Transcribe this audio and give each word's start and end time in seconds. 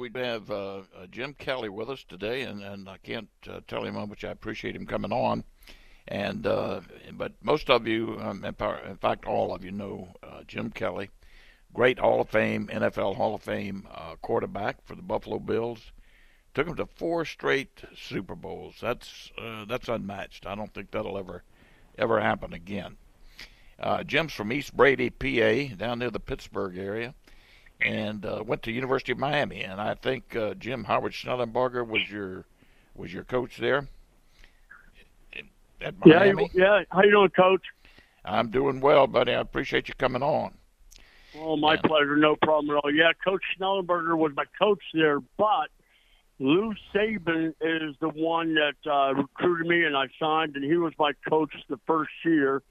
we 0.00 0.10
have 0.14 0.50
uh, 0.50 0.78
uh, 0.78 0.82
Jim 1.10 1.34
Kelly 1.34 1.68
with 1.68 1.90
us 1.90 2.02
today, 2.04 2.42
and, 2.42 2.62
and 2.62 2.88
I 2.88 2.96
can't 2.96 3.28
uh, 3.46 3.60
tell 3.68 3.84
him 3.84 3.94
how 3.94 4.06
much 4.06 4.24
I 4.24 4.30
appreciate 4.30 4.74
him 4.74 4.86
coming 4.86 5.12
on. 5.12 5.44
And 6.08 6.46
uh, 6.46 6.80
but 7.12 7.32
most 7.42 7.68
of 7.68 7.86
you, 7.86 8.16
um, 8.18 8.42
in 8.42 8.54
fact, 8.54 9.26
all 9.26 9.54
of 9.54 9.62
you 9.62 9.70
know 9.70 10.08
uh, 10.22 10.42
Jim 10.46 10.70
Kelly, 10.70 11.10
great 11.74 11.98
Hall 11.98 12.22
of 12.22 12.30
Fame, 12.30 12.68
NFL 12.72 13.16
Hall 13.16 13.34
of 13.34 13.42
Fame 13.42 13.86
uh, 13.94 14.16
quarterback 14.22 14.82
for 14.86 14.96
the 14.96 15.02
Buffalo 15.02 15.38
Bills. 15.38 15.92
Took 16.54 16.66
him 16.66 16.76
to 16.76 16.86
four 16.86 17.26
straight 17.26 17.82
Super 17.94 18.34
Bowls. 18.34 18.76
That's 18.80 19.30
that's 19.68 19.88
unmatched. 19.88 20.46
I 20.46 20.54
don't 20.54 20.72
think 20.72 20.90
that'll 20.90 21.18
ever 21.18 21.44
ever 21.98 22.20
happen 22.20 22.54
again. 22.54 22.96
Jim's 24.06 24.32
from 24.32 24.50
East 24.50 24.76
Brady, 24.76 25.10
PA, 25.10 25.76
down 25.76 25.98
near 26.00 26.10
the 26.10 26.18
Pittsburgh 26.18 26.76
area 26.76 27.14
and 27.82 28.24
uh, 28.24 28.42
went 28.44 28.62
to 28.64 28.72
University 28.72 29.12
of 29.12 29.18
Miami. 29.18 29.62
And 29.62 29.80
I 29.80 29.94
think 29.94 30.36
uh, 30.36 30.54
Jim 30.54 30.84
Howard 30.84 31.12
Schnellenberger 31.12 31.86
was 31.86 32.08
your 32.10 32.44
was 32.94 33.12
your 33.12 33.24
coach 33.24 33.56
there 33.58 33.88
at 35.80 35.94
Miami. 36.04 36.50
Yeah, 36.54 36.78
yeah. 36.78 36.84
How 36.90 37.02
you 37.02 37.10
doing, 37.10 37.30
Coach? 37.30 37.62
I'm 38.24 38.50
doing 38.50 38.80
well, 38.80 39.06
buddy. 39.06 39.32
I 39.32 39.40
appreciate 39.40 39.88
you 39.88 39.94
coming 39.94 40.22
on. 40.22 40.54
Well, 41.34 41.56
my 41.56 41.74
and, 41.74 41.82
pleasure. 41.82 42.16
No 42.16 42.36
problem 42.36 42.76
at 42.76 42.84
all. 42.84 42.92
Yeah, 42.92 43.12
Coach 43.24 43.42
Schnellenberger 43.58 44.16
was 44.16 44.32
my 44.36 44.44
coach 44.58 44.82
there, 44.92 45.20
but 45.38 45.70
Lou 46.38 46.74
Saban 46.94 47.54
is 47.60 47.94
the 48.00 48.08
one 48.08 48.54
that 48.54 48.90
uh, 48.90 49.14
recruited 49.14 49.66
me, 49.66 49.84
and 49.84 49.96
I 49.96 50.06
signed, 50.18 50.56
and 50.56 50.64
he 50.64 50.76
was 50.76 50.92
my 50.98 51.12
coach 51.28 51.52
the 51.68 51.78
first 51.86 52.10
year 52.24 52.62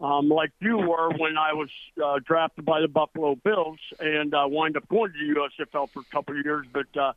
um, 0.00 0.28
like 0.28 0.50
you 0.60 0.78
were 0.78 1.10
when 1.16 1.36
I 1.36 1.52
was 1.52 1.70
uh, 2.02 2.20
drafted 2.24 2.64
by 2.64 2.80
the 2.80 2.88
Buffalo 2.88 3.34
Bills 3.34 3.78
and 3.98 4.32
uh, 4.32 4.46
wind 4.48 4.76
up 4.76 4.88
going 4.88 5.12
to 5.12 5.18
the 5.18 5.64
USFL 5.64 5.90
for 5.90 6.00
a 6.00 6.04
couple 6.04 6.38
of 6.38 6.44
years. 6.44 6.66
But 6.72 6.96
uh, 6.96 7.12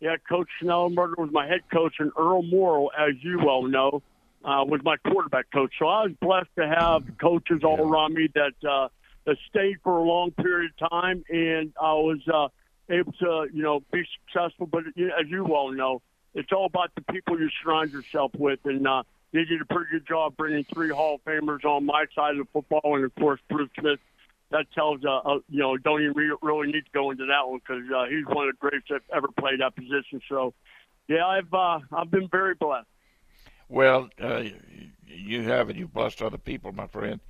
yeah, 0.00 0.16
Coach 0.28 0.48
Schnellenberger 0.62 1.16
was 1.16 1.30
my 1.32 1.46
head 1.46 1.62
coach, 1.72 1.94
and 1.98 2.12
Earl 2.16 2.42
Morrall, 2.42 2.88
as 2.96 3.14
you 3.22 3.38
well 3.38 3.62
know, 3.62 4.02
uh, 4.44 4.64
was 4.66 4.80
my 4.84 4.96
quarterback 4.98 5.50
coach. 5.50 5.72
So 5.78 5.86
I 5.86 6.02
was 6.04 6.12
blessed 6.20 6.50
to 6.58 6.68
have 6.68 7.04
coaches 7.18 7.62
all 7.64 7.80
around 7.80 8.14
me 8.14 8.28
that 8.34 8.68
uh, 8.68 8.88
that 9.24 9.38
stayed 9.48 9.78
for 9.82 9.96
a 9.96 10.02
long 10.02 10.30
period 10.32 10.72
of 10.80 10.90
time, 10.90 11.24
and 11.30 11.72
I 11.80 11.94
was 11.94 12.20
uh, 12.32 12.48
able 12.90 13.12
to, 13.12 13.48
you 13.52 13.62
know, 13.62 13.80
be 13.90 14.06
successful. 14.26 14.66
But 14.66 14.84
as 14.86 15.28
you 15.28 15.44
well 15.44 15.72
know, 15.72 16.02
it's 16.34 16.52
all 16.52 16.66
about 16.66 16.94
the 16.94 17.00
people 17.00 17.40
you 17.40 17.48
surround 17.62 17.92
yourself 17.92 18.32
with, 18.36 18.60
and 18.64 18.86
uh, 18.86 19.02
they 19.36 19.44
did 19.44 19.60
a 19.60 19.64
pretty 19.66 19.90
good 19.90 20.06
job 20.06 20.36
bringing 20.36 20.64
three 20.64 20.88
Hall 20.88 21.16
of 21.16 21.24
Famers 21.24 21.64
on 21.64 21.84
my 21.84 22.06
side 22.14 22.32
of 22.32 22.38
the 22.38 22.48
football, 22.52 22.96
and 22.96 23.04
of 23.04 23.14
course 23.16 23.40
Bruce 23.50 23.70
Smith. 23.78 24.00
That 24.50 24.66
tells 24.72 25.04
uh, 25.04 25.16
uh 25.16 25.38
you 25.50 25.58
know 25.58 25.76
don't 25.76 26.00
even 26.00 26.14
re- 26.14 26.36
really 26.40 26.68
need 26.68 26.84
to 26.84 26.90
go 26.94 27.10
into 27.10 27.26
that 27.26 27.48
one 27.48 27.58
because 27.58 27.82
uh, 27.94 28.04
he's 28.06 28.24
one 28.26 28.48
of 28.48 28.54
the 28.54 28.58
greatest 28.58 28.88
that 28.90 29.02
ever 29.14 29.28
played 29.38 29.60
that 29.60 29.74
position. 29.74 30.20
So, 30.28 30.54
yeah, 31.08 31.26
I've 31.26 31.52
uh, 31.52 31.80
I've 31.92 32.10
been 32.10 32.28
very 32.28 32.54
blessed. 32.54 32.86
Well, 33.68 34.08
uh, 34.22 34.44
you 35.06 35.42
have 35.42 35.68
and 35.68 35.78
you've 35.78 35.92
blessed 35.92 36.22
other 36.22 36.38
people, 36.38 36.72
my 36.72 36.86
friend. 36.86 37.20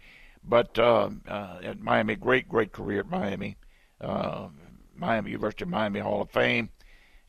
But 0.45 0.79
uh, 0.79 1.11
uh, 1.27 1.59
at 1.63 1.81
Miami, 1.81 2.15
great, 2.17 2.49
great 2.49 2.71
career 2.71 3.01
at 3.01 3.11
Miami. 3.11 3.57
Uh, 4.01 4.49
Miami 4.95 5.31
University 5.31 5.65
of 5.65 5.71
Miami 5.71 6.01
Hall 6.01 6.21
of 6.23 6.31
Fame, 6.31 6.69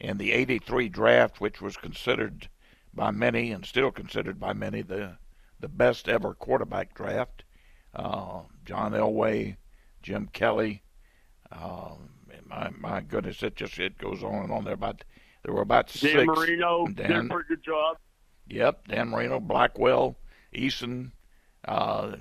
and 0.01 0.19
the 0.19 0.33
'83 0.33 0.89
draft, 0.89 1.41
which 1.41 1.61
was 1.61 1.77
considered 1.77 2.49
by 2.97 3.11
many 3.11 3.51
and 3.51 3.65
still 3.65 3.91
considered 3.91 4.39
by 4.39 4.51
many 4.51 4.81
the 4.81 5.17
the 5.59 5.69
best 5.69 6.09
ever 6.09 6.33
quarterback 6.33 6.93
draft. 6.93 7.43
Uh, 7.95 8.41
John 8.65 8.91
Elway, 8.91 9.55
Jim 10.03 10.29
Kelly. 10.33 10.83
Uh, 11.49 11.91
my 12.45 12.69
my 12.77 12.99
goodness, 12.99 13.41
it 13.43 13.55
just 13.55 13.79
it 13.79 13.97
goes 13.97 14.23
on 14.23 14.43
and 14.43 14.51
on. 14.51 14.65
There 14.65 14.73
about 14.73 15.05
there 15.43 15.53
were 15.53 15.61
about 15.61 15.87
Dan 15.87 15.97
six. 15.97 16.25
Marino 16.25 16.87
Dan, 16.87 17.09
did 17.09 17.25
a 17.25 17.33
pretty 17.33 17.47
good 17.47 17.63
job. 17.63 17.97
Yep, 18.49 18.87
Dan 18.89 19.09
Marino, 19.09 19.39
Blackledge, 19.39 20.15
Eason. 20.53 21.11
Uh, 21.65 22.15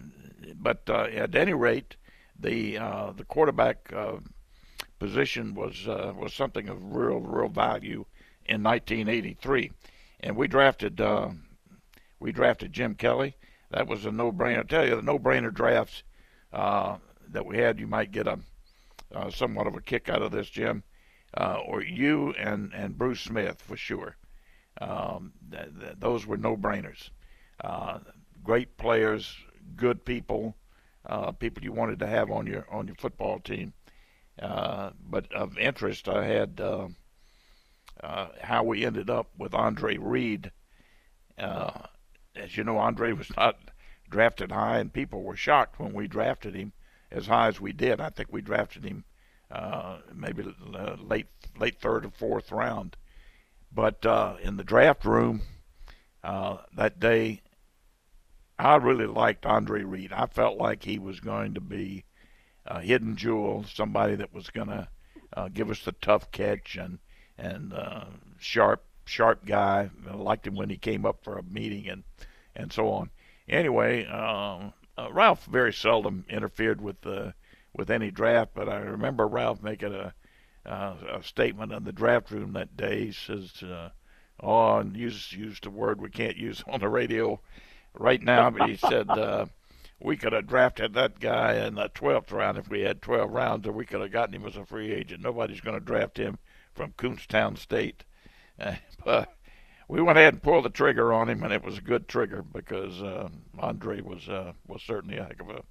but 0.56 0.82
uh, 0.88 1.04
at 1.04 1.34
any 1.34 1.54
rate, 1.54 1.97
the 2.38 2.78
uh, 2.78 3.12
the 3.16 3.25
quarterback 3.25 3.93
uh, 3.93 4.16
position 4.98 5.54
was 5.54 5.88
uh, 5.88 6.12
was 6.16 6.34
something 6.34 6.69
of 6.69 6.78
real 6.94 7.20
real 7.20 7.48
value 7.48 8.04
in 8.47 8.62
1983 8.62 9.72
and 10.26 10.37
we 10.37 10.48
drafted 10.48 11.00
uh, 11.00 11.28
we 12.19 12.32
drafted 12.32 12.72
Jim 12.72 12.97
Kelly. 12.97 13.37
That 13.70 13.87
was 13.87 14.04
a 14.04 14.10
no-brainer. 14.10 14.60
I 14.60 14.62
tell 14.64 14.87
you, 14.87 14.97
the 14.97 15.03
no-brainer 15.03 15.54
drafts 15.54 16.03
uh, 16.53 16.97
that 17.28 17.47
we 17.47 17.59
had, 17.59 17.78
you 17.78 17.87
might 17.87 18.10
get 18.10 18.26
a 18.26 18.41
uh, 19.14 19.31
somewhat 19.31 19.69
of 19.69 19.76
a 19.76 19.81
kick 19.81 20.09
out 20.09 20.22
of 20.22 20.32
this, 20.32 20.50
Jim, 20.50 20.82
uh, 21.37 21.59
or 21.64 21.81
you 21.81 22.31
and 22.32 22.72
and 22.75 22.98
Bruce 22.98 23.20
Smith 23.20 23.62
for 23.62 23.76
sure. 23.76 24.16
Um, 24.81 25.32
th- 25.50 25.70
th- 25.81 25.97
those 25.98 26.26
were 26.26 26.37
no-brainers. 26.37 27.10
Uh, 27.62 28.00
great 28.43 28.76
players, 28.76 29.32
good 29.76 30.04
people, 30.04 30.56
uh, 31.06 31.31
people 31.31 31.62
you 31.62 31.72
wanted 31.72 32.00
to 32.00 32.06
have 32.06 32.32
on 32.32 32.48
your 32.48 32.66
on 32.69 32.88
your 32.88 32.97
football 32.97 33.38
team. 33.38 33.72
but 34.38 35.32
of 35.32 35.56
interest, 35.56 36.08
I 36.08 36.25
had 36.25 36.60
uh, 38.02 38.28
how 38.42 38.62
we 38.62 38.84
ended 38.84 39.10
up 39.10 39.28
with 39.38 39.54
Andre 39.54 39.96
Reed. 39.96 40.52
Uh, 41.38 41.70
as 42.34 42.56
you 42.56 42.64
know, 42.64 42.78
Andre 42.78 43.12
was 43.12 43.34
not 43.36 43.58
drafted 44.10 44.52
high, 44.52 44.78
and 44.78 44.92
people 44.92 45.22
were 45.22 45.36
shocked 45.36 45.78
when 45.78 45.92
we 45.92 46.06
drafted 46.06 46.54
him 46.54 46.72
as 47.10 47.26
high 47.26 47.48
as 47.48 47.60
we 47.60 47.72
did. 47.72 48.00
I 48.00 48.10
think 48.10 48.32
we 48.32 48.40
drafted 48.40 48.84
him 48.84 49.04
uh, 49.50 49.98
maybe 50.14 50.44
late 50.98 51.28
late 51.58 51.80
third 51.80 52.04
or 52.04 52.10
fourth 52.10 52.50
round. 52.52 52.96
But 53.72 54.04
uh, 54.06 54.36
in 54.42 54.56
the 54.56 54.64
draft 54.64 55.04
room 55.04 55.42
uh, 56.24 56.58
that 56.74 56.98
day, 56.98 57.42
I 58.58 58.76
really 58.76 59.06
liked 59.06 59.44
Andre 59.46 59.82
Reed. 59.82 60.12
I 60.12 60.26
felt 60.26 60.58
like 60.58 60.82
he 60.82 60.98
was 60.98 61.20
going 61.20 61.54
to 61.54 61.60
be 61.60 62.04
a 62.64 62.80
hidden 62.80 63.16
jewel, 63.16 63.64
somebody 63.64 64.16
that 64.16 64.32
was 64.32 64.50
going 64.50 64.68
to 64.68 64.88
uh, 65.36 65.48
give 65.48 65.70
us 65.70 65.84
the 65.84 65.92
tough 65.92 66.30
catch 66.30 66.76
and 66.76 66.98
and 67.38 67.72
uh, 67.72 68.04
sharp, 68.38 68.84
sharp 69.04 69.44
guy. 69.44 69.91
I 70.08 70.14
liked 70.14 70.47
him 70.47 70.54
when 70.54 70.70
he 70.70 70.76
came 70.76 71.04
up 71.04 71.22
for 71.22 71.38
a 71.38 71.42
meeting 71.42 71.88
and 71.88 72.04
and 72.54 72.72
so 72.72 72.88
on. 72.91 73.10
Anyway, 73.48 74.06
um, 74.06 74.72
uh, 74.98 75.12
Ralph 75.12 75.44
very 75.44 75.72
seldom 75.72 76.25
interfered 76.28 76.80
with 76.80 77.00
the 77.02 77.34
with 77.75 77.91
any 77.91 78.10
draft, 78.10 78.52
but 78.54 78.69
I 78.69 78.78
remember 78.78 79.26
Ralph 79.26 79.62
making 79.62 79.94
a 79.94 80.14
uh, 80.64 80.94
a 81.19 81.22
statement 81.22 81.72
in 81.72 81.84
the 81.84 81.92
draft 81.92 82.30
room 82.30 82.52
that 82.54 82.76
day. 82.76 83.06
He 83.06 83.12
says, 83.12 83.62
uh, 83.62 83.91
"Oh, 84.41 84.78
and 84.78 84.96
use 84.96 85.32
used 85.32 85.66
a 85.66 85.70
word 85.70 86.00
we 86.00 86.10
can't 86.10 86.36
use 86.36 86.64
on 86.66 86.80
the 86.80 86.88
radio 86.88 87.41
right 87.94 88.22
now," 88.22 88.50
but 88.50 88.69
he 88.69 88.76
said. 88.76 89.08
Uh, 89.08 89.46
we 90.00 90.16
could 90.16 90.32
have 90.32 90.46
drafted 90.46 90.94
that 90.94 91.20
guy 91.20 91.54
in 91.66 91.74
the 91.74 91.88
12th 91.88 92.32
round 92.32 92.58
if 92.58 92.68
we 92.68 92.82
had 92.82 93.00
12 93.00 93.30
rounds, 93.30 93.66
or 93.66 93.72
we 93.72 93.86
could 93.86 94.00
have 94.00 94.12
gotten 94.12 94.34
him 94.34 94.46
as 94.46 94.56
a 94.56 94.64
free 94.64 94.92
agent. 94.92 95.22
Nobody's 95.22 95.60
going 95.60 95.78
to 95.78 95.84
draft 95.84 96.18
him 96.18 96.38
from 96.74 96.92
Kutztown 96.92 97.56
State. 97.56 98.04
Uh, 98.60 98.74
but 99.04 99.32
we 99.88 100.02
went 100.02 100.18
ahead 100.18 100.34
and 100.34 100.42
pulled 100.42 100.64
the 100.64 100.70
trigger 100.70 101.12
on 101.12 101.28
him, 101.28 101.42
and 101.42 101.52
it 101.52 101.64
was 101.64 101.78
a 101.78 101.82
good 101.82 102.08
trigger 102.08 102.42
because 102.42 103.00
uh, 103.00 103.28
Andre 103.58 104.00
was 104.00 104.28
uh, 104.28 104.52
was 104.66 104.82
certainly 104.82 105.16
a 105.16 105.24
heck 105.24 105.40
of 105.40 105.50
a 105.50 105.62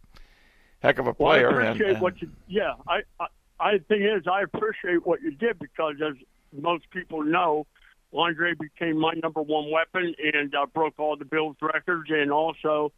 heck 0.79 0.99
of 0.99 1.07
a 1.07 1.13
player. 1.13 1.49
Well, 1.49 1.59
I 1.59 1.63
appreciate 1.63 1.87
and, 1.87 1.95
and, 1.95 2.01
what 2.01 2.21
you. 2.21 2.29
Yeah, 2.47 2.73
I, 2.87 3.01
I 3.19 3.27
I 3.59 3.71
think 3.87 4.03
is 4.03 4.25
I 4.31 4.41
appreciate 4.41 5.05
what 5.05 5.21
you 5.21 5.31
did 5.31 5.59
because 5.59 5.95
as 6.05 6.15
most 6.53 6.89
people 6.91 7.23
know, 7.23 7.67
Andre 8.13 8.53
became 8.53 8.97
my 8.99 9.13
number 9.21 9.41
one 9.41 9.69
weapon 9.69 10.15
and 10.33 10.55
uh, 10.55 10.65
broke 10.67 10.95
all 10.97 11.17
the 11.17 11.25
Bills 11.25 11.57
records, 11.61 12.09
and 12.09 12.31
also 12.31 12.91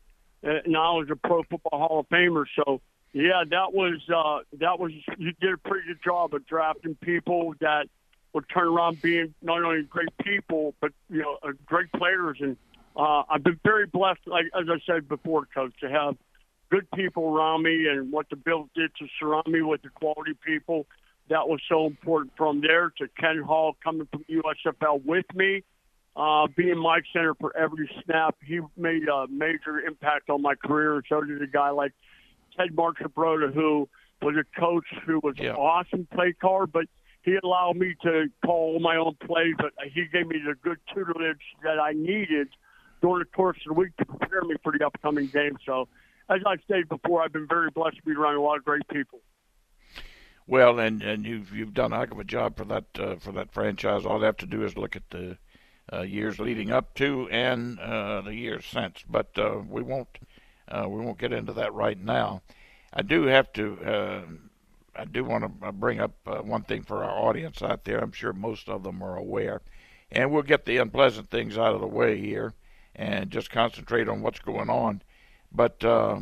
uh, 0.45 0.59
now 0.65 1.01
is 1.01 1.09
a 1.09 1.15
Pro 1.15 1.43
Football 1.43 1.79
Hall 1.79 1.99
of 1.99 2.09
Famer. 2.09 2.45
So 2.55 2.81
yeah, 3.13 3.43
that 3.49 3.73
was 3.73 3.99
uh, 4.13 4.43
that 4.59 4.79
was 4.79 4.91
you 5.17 5.31
did 5.39 5.53
a 5.53 5.57
pretty 5.57 5.87
good 5.87 6.03
job 6.03 6.33
of 6.33 6.45
drafting 6.45 6.95
people 6.95 7.53
that 7.61 7.87
would 8.33 8.45
turn 8.53 8.67
around 8.67 9.01
being 9.01 9.33
not 9.41 9.63
only 9.63 9.83
great 9.83 10.15
people 10.23 10.75
but 10.79 10.91
you 11.09 11.21
know 11.21 11.37
uh, 11.41 11.51
great 11.65 11.91
players. 11.91 12.37
And 12.41 12.57
uh, 12.95 13.23
I've 13.29 13.43
been 13.43 13.59
very 13.63 13.87
blessed, 13.87 14.21
like 14.27 14.45
as 14.59 14.67
I 14.69 14.79
said 14.85 15.07
before, 15.07 15.47
coach, 15.53 15.73
to 15.81 15.89
have 15.89 16.15
good 16.69 16.89
people 16.91 17.35
around 17.35 17.63
me 17.63 17.87
and 17.87 18.11
what 18.11 18.29
the 18.29 18.35
Bills 18.35 18.69
did 18.75 18.91
to 18.99 19.07
surround 19.19 19.47
me 19.47 19.61
with 19.61 19.81
the 19.81 19.89
quality 19.89 20.33
people. 20.45 20.85
That 21.29 21.47
was 21.47 21.59
so 21.67 21.85
important. 21.85 22.33
From 22.37 22.61
there 22.61 22.91
to 22.97 23.07
Kent 23.19 23.43
Hull 23.45 23.75
coming 23.83 24.07
from 24.11 24.25
USFL 24.29 25.03
with 25.05 25.25
me, 25.33 25.63
uh, 26.17 26.47
being 26.55 26.79
my 26.79 26.99
center 27.13 27.35
for 27.35 27.55
every 27.55 27.89
snap, 28.03 28.35
he 28.43 28.59
made 28.75 29.07
a 29.07 29.27
major 29.27 29.79
impact 29.79 30.31
on 30.31 30.41
my 30.41 30.55
career. 30.55 30.95
And 30.95 31.03
so 31.07 31.21
did 31.21 31.41
a 31.43 31.47
guy 31.47 31.69
like 31.69 31.93
Ted 32.57 32.75
Marchibroda, 32.75 33.53
who 33.53 33.87
was 34.23 34.35
a 34.35 34.59
coach 34.59 34.85
who 35.05 35.19
was 35.21 35.35
yeah. 35.37 35.51
an 35.51 35.55
awesome 35.57 36.07
play 36.11 36.33
caller, 36.33 36.65
but 36.65 36.85
he 37.21 37.35
allowed 37.43 37.77
me 37.77 37.93
to 38.01 38.29
call 38.43 38.79
my 38.79 38.95
own 38.95 39.15
plays, 39.27 39.53
but 39.59 39.73
he 39.93 40.07
gave 40.11 40.27
me 40.27 40.39
the 40.43 40.55
good 40.63 40.79
tutelage 40.91 41.37
that 41.61 41.79
I 41.79 41.91
needed 41.93 42.47
during 42.99 43.19
the 43.19 43.25
course 43.25 43.57
of 43.67 43.75
the 43.75 43.79
week 43.79 43.95
to 43.97 44.05
prepare 44.05 44.41
me 44.41 44.55
for 44.63 44.71
the 44.75 44.83
upcoming 44.83 45.27
game. 45.27 45.57
So, 45.67 45.87
as 46.29 46.41
I 46.47 46.57
stated 46.65 46.89
before, 46.89 47.21
I've 47.21 47.31
been 47.31 47.47
very 47.47 47.69
blessed 47.69 47.97
to 47.97 48.03
be 48.03 48.13
around 48.13 48.35
a 48.35 48.41
lot 48.41 48.57
of 48.57 48.65
great 48.65 48.87
people. 48.87 49.19
Well, 50.47 50.79
and 50.79 51.03
and 51.03 51.25
you've 51.25 51.53
you've 51.53 51.73
done 51.73 51.93
a 51.93 51.99
heck 51.99 52.11
of 52.11 52.19
a 52.19 52.23
job 52.23 52.57
for 52.57 52.65
that 52.65 52.85
uh, 52.97 53.15
for 53.17 53.33
that 53.33 53.51
franchise. 53.51 54.05
All 54.05 54.19
they 54.19 54.25
have 54.25 54.37
to 54.37 54.45
do 54.45 54.63
is 54.63 54.77
look 54.77 54.95
at 54.95 55.09
the 55.09 55.37
uh, 55.91 56.01
years 56.01 56.39
leading 56.39 56.71
up 56.71 56.93
to 56.95 57.27
and 57.29 57.79
uh, 57.79 58.21
the 58.21 58.33
years 58.33 58.65
since. 58.65 59.03
But 59.09 59.37
uh, 59.37 59.61
we 59.67 59.81
won't 59.81 60.09
uh, 60.67 60.87
we 60.89 61.01
won't 61.01 61.19
get 61.19 61.33
into 61.33 61.53
that 61.53 61.73
right 61.73 61.99
now. 61.99 62.41
I 62.93 63.01
do 63.01 63.23
have 63.23 63.51
to. 63.53 63.77
Uh, 63.81 64.21
I 64.95 65.05
do 65.05 65.23
want 65.23 65.43
to 65.43 65.71
bring 65.71 65.99
up 65.99 66.15
uh, 66.25 66.37
one 66.37 66.63
thing 66.63 66.81
for 66.81 67.03
our 67.03 67.27
audience 67.29 67.61
out 67.61 67.85
there. 67.85 67.99
I'm 67.99 68.11
sure 68.11 68.33
most 68.33 68.67
of 68.67 68.81
them 68.83 69.03
are 69.03 69.15
aware, 69.15 69.61
and 70.11 70.31
we'll 70.31 70.41
get 70.41 70.65
the 70.65 70.77
unpleasant 70.77 71.29
things 71.29 71.57
out 71.57 71.75
of 71.75 71.81
the 71.81 71.87
way 71.87 72.19
here 72.19 72.55
and 72.95 73.29
just 73.29 73.51
concentrate 73.51 74.09
on 74.09 74.21
what's 74.21 74.39
going 74.39 74.69
on. 74.69 75.03
But 75.51 75.83
uh, 75.83 76.21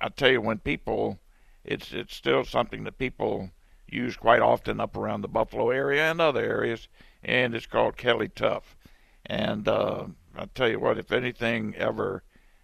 I 0.00 0.08
tell 0.08 0.30
you, 0.30 0.40
when 0.40 0.58
people, 0.58 1.20
it's 1.64 1.92
it's 1.92 2.14
still 2.14 2.44
something 2.44 2.84
that 2.84 2.98
people 2.98 3.50
use 3.86 4.16
quite 4.16 4.40
often 4.40 4.80
up 4.80 4.96
around 4.96 5.20
the 5.20 5.28
Buffalo 5.28 5.70
area 5.70 6.10
and 6.10 6.20
other 6.20 6.42
areas, 6.42 6.88
and 7.22 7.54
it's 7.54 7.66
called 7.66 7.96
Kelly 7.96 8.28
Tough. 8.28 8.76
And 9.26 9.66
uh, 9.68 10.06
I 10.36 10.46
tell 10.46 10.68
you 10.68 10.78
what, 10.78 10.98
if 10.98 11.12
anything 11.12 11.74
ever 11.76 12.22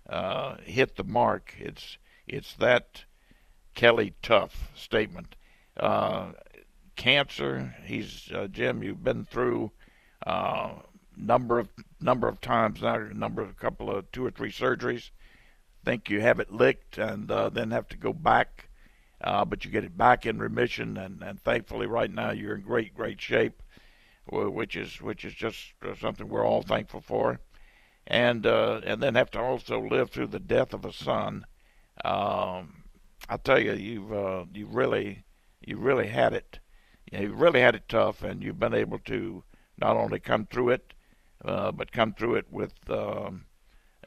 uh, 0.09 0.57
hit 0.65 0.97
the 0.97 1.05
mark, 1.05 1.55
it's 1.59 1.99
it's 2.27 2.55
that 2.55 3.05
Kelly 3.75 4.15
Tough 4.23 4.71
statement. 4.75 5.37
Uh, 5.77 6.33
cancer, 6.97 7.75
he's 7.85 8.31
uh, 8.33 8.47
Jim. 8.49 8.83
You've 8.83 9.03
been 9.03 9.25
through 9.25 9.71
uh, 10.27 10.73
number 11.17 11.59
of 11.59 11.69
number 12.01 12.29
of 12.29 12.41
times 12.41 12.83
now, 12.83 12.99
number 13.13 13.41
of 13.41 13.51
a 13.51 13.55
couple 13.55 13.91
of 13.91 14.11
two 14.13 14.25
or 14.27 14.31
three 14.31 14.53
surgeries. 14.53 15.11
Think 15.83 16.11
you 16.11 16.21
have 16.21 16.41
it 16.41 16.53
licked, 16.53 16.99
and 16.99 17.31
uh, 17.31 17.49
then 17.49 17.71
have 17.71 17.89
to 17.89 17.97
go 17.97 18.13
back, 18.13 18.69
but 19.23 19.65
you 19.65 19.71
get 19.71 19.85
it 19.85 19.97
back 19.97 20.27
in 20.27 20.39
remission, 20.39 20.99
and, 20.99 21.23
and 21.23 21.41
thankfully 21.41 21.87
right 21.87 22.13
now 22.13 22.33
you're 22.33 22.57
in 22.57 22.61
great 22.61 22.95
great 22.95 23.19
shape, 23.19 23.63
which 24.31 24.77
is 24.77 25.01
which 25.03 25.25
is 25.25 25.35
just 25.35 25.75
uh, 25.83 25.95
something 25.95 26.29
we're 26.29 26.47
all 26.47 26.63
thankful 26.63 27.01
for, 27.01 27.41
and 28.07 28.47
uh, 28.47 28.81
and 28.85 29.03
then 29.03 29.15
have 29.15 29.31
to 29.33 29.41
also 29.41 29.81
live 29.81 30.11
through 30.11 30.29
the 30.29 30.41
death 30.41 30.73
of 30.73 30.85
a 30.85 30.93
son. 30.93 31.45
Um, 32.05 32.85
I 33.29 33.37
tell 33.37 33.59
you, 33.59 33.73
you've 33.75 34.13
uh, 34.13 34.45
you 34.53 34.67
really 34.67 35.25
you 35.61 35.77
really 35.77 36.09
had 36.09 36.33
it. 36.33 36.59
You 37.11 37.33
really 37.33 37.61
had 37.61 37.75
it 37.75 37.89
tough, 37.89 38.23
and 38.23 38.43
you've 38.43 38.61
been 38.61 38.75
able 38.75 38.99
to 39.01 39.43
not 39.79 39.97
only 39.97 40.21
come 40.21 40.47
through 40.47 40.71
it, 40.71 40.95
uh, 41.45 41.73
but 41.73 41.93
come 41.93 42.15
through 42.15 42.37
it 42.37 42.47
with 42.51 42.75
um, 42.89 43.47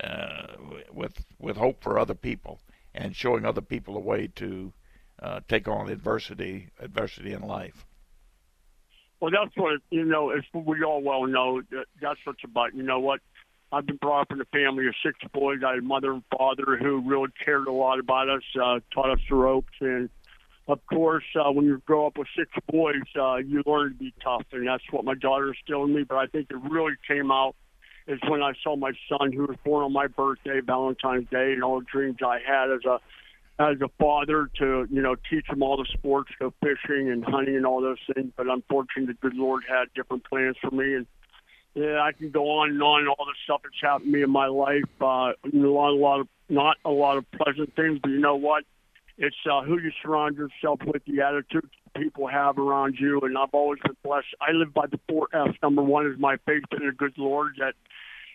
uh, 0.01 0.47
with 0.91 1.25
with 1.39 1.57
hope 1.57 1.83
for 1.83 1.99
other 1.99 2.15
people 2.15 2.61
and 2.95 3.15
showing 3.15 3.45
other 3.45 3.61
people 3.61 3.97
a 3.97 3.99
way 3.99 4.27
to 4.35 4.73
uh, 5.21 5.39
take 5.47 5.67
on 5.67 5.89
adversity 5.89 6.69
adversity 6.79 7.33
in 7.33 7.41
life. 7.41 7.85
Well, 9.23 9.31
that's 9.31 9.55
what 9.55 9.79
you 9.89 10.03
know. 10.03 10.31
As 10.31 10.43
we 10.53 10.83
all 10.83 11.01
well 11.01 11.25
know, 11.27 11.61
that's 11.71 12.19
what 12.25 12.33
it's 12.33 12.43
about. 12.43 12.75
You 12.75 12.83
know 12.83 12.99
what? 12.99 13.21
I've 13.71 13.85
been 13.85 13.95
brought 13.95 14.23
up 14.23 14.31
in 14.33 14.41
a 14.41 14.45
family 14.51 14.85
of 14.85 14.95
six 15.01 15.17
boys. 15.31 15.59
I 15.65 15.75
had 15.75 15.79
a 15.79 15.81
mother 15.81 16.11
and 16.11 16.23
father 16.37 16.77
who 16.77 16.99
really 16.99 17.29
cared 17.45 17.67
a 17.67 17.71
lot 17.71 17.99
about 17.99 18.27
us, 18.27 18.41
uh, 18.61 18.81
taught 18.93 19.11
us 19.11 19.19
the 19.29 19.35
ropes, 19.35 19.71
and 19.79 20.09
of 20.67 20.85
course, 20.87 21.23
uh, 21.39 21.49
when 21.53 21.63
you 21.63 21.81
grow 21.85 22.05
up 22.05 22.17
with 22.17 22.27
six 22.37 22.51
boys, 22.67 23.01
uh, 23.17 23.37
you 23.37 23.63
learn 23.65 23.93
to 23.93 23.97
be 23.97 24.13
tough, 24.21 24.43
and 24.51 24.67
that's 24.67 24.83
what 24.91 25.05
my 25.05 25.13
daughter 25.13 25.53
instilled 25.53 25.87
in 25.87 25.95
me. 25.95 26.03
But 26.03 26.17
I 26.17 26.25
think 26.25 26.51
it 26.51 26.57
really 26.57 26.95
came 27.07 27.31
out 27.31 27.55
is 28.07 28.19
when 28.27 28.43
I 28.43 28.51
saw 28.61 28.75
my 28.75 28.91
son, 29.07 29.31
who 29.31 29.45
was 29.45 29.55
born 29.63 29.85
on 29.85 29.93
my 29.93 30.07
birthday, 30.07 30.59
Valentine's 30.59 31.29
Day, 31.29 31.53
and 31.53 31.63
all 31.63 31.79
the 31.79 31.85
dreams 31.89 32.17
I 32.21 32.39
had 32.45 32.71
as 32.71 32.83
a 32.83 32.99
as 33.59 33.79
a 33.81 33.89
father 33.99 34.49
to 34.57 34.87
you 34.89 35.01
know 35.01 35.15
teach 35.29 35.45
him 35.47 35.61
all 35.61 35.77
the 35.77 35.87
sports, 35.93 36.31
go 36.39 36.53
fishing 36.61 37.09
and 37.09 37.23
hunting 37.23 37.55
and 37.55 37.65
all 37.65 37.81
those 37.81 37.99
things. 38.13 38.31
But 38.35 38.47
unfortunately, 38.47 39.13
the 39.13 39.29
good 39.29 39.37
Lord 39.37 39.63
had 39.67 39.85
different 39.95 40.25
plans 40.25 40.57
for 40.61 40.71
me, 40.71 40.95
and 40.95 41.07
yeah, 41.75 42.01
I 42.01 42.11
can 42.11 42.31
go 42.31 42.49
on 42.59 42.71
and 42.71 42.81
on 42.81 43.01
and 43.01 43.09
all 43.09 43.25
the 43.25 43.33
stuff 43.43 43.61
that's 43.63 43.75
happened 43.81 44.11
to 44.11 44.17
me 44.17 44.23
in 44.23 44.29
my 44.29 44.47
life. 44.47 44.83
Uh, 45.01 45.33
a 45.33 45.35
lot, 45.53 45.89
a 45.89 45.95
lot 45.95 46.19
of 46.21 46.27
not 46.49 46.77
a 46.85 46.91
lot 46.91 47.17
of 47.17 47.25
pleasant 47.31 47.75
things, 47.75 47.99
but 48.01 48.09
you 48.09 48.19
know 48.19 48.35
what? 48.35 48.63
It's 49.17 49.35
uh, 49.49 49.61
who 49.61 49.79
you 49.79 49.91
surround 50.01 50.37
yourself 50.37 50.79
with, 50.85 51.03
the 51.05 51.21
attitude 51.21 51.69
people 51.95 52.27
have 52.27 52.57
around 52.57 52.95
you, 52.99 53.19
and 53.21 53.37
I've 53.37 53.53
always 53.53 53.79
been 53.85 53.95
blessed. 54.03 54.27
I 54.41 54.51
live 54.51 54.73
by 54.73 54.87
the 54.87 54.99
four 55.07 55.27
F's. 55.33 55.55
Number 55.61 55.83
one 55.83 56.07
is 56.07 56.19
my 56.19 56.37
faith 56.45 56.63
in 56.71 56.87
the 56.87 56.91
good 56.91 57.13
Lord 57.17 57.53
that, 57.59 57.75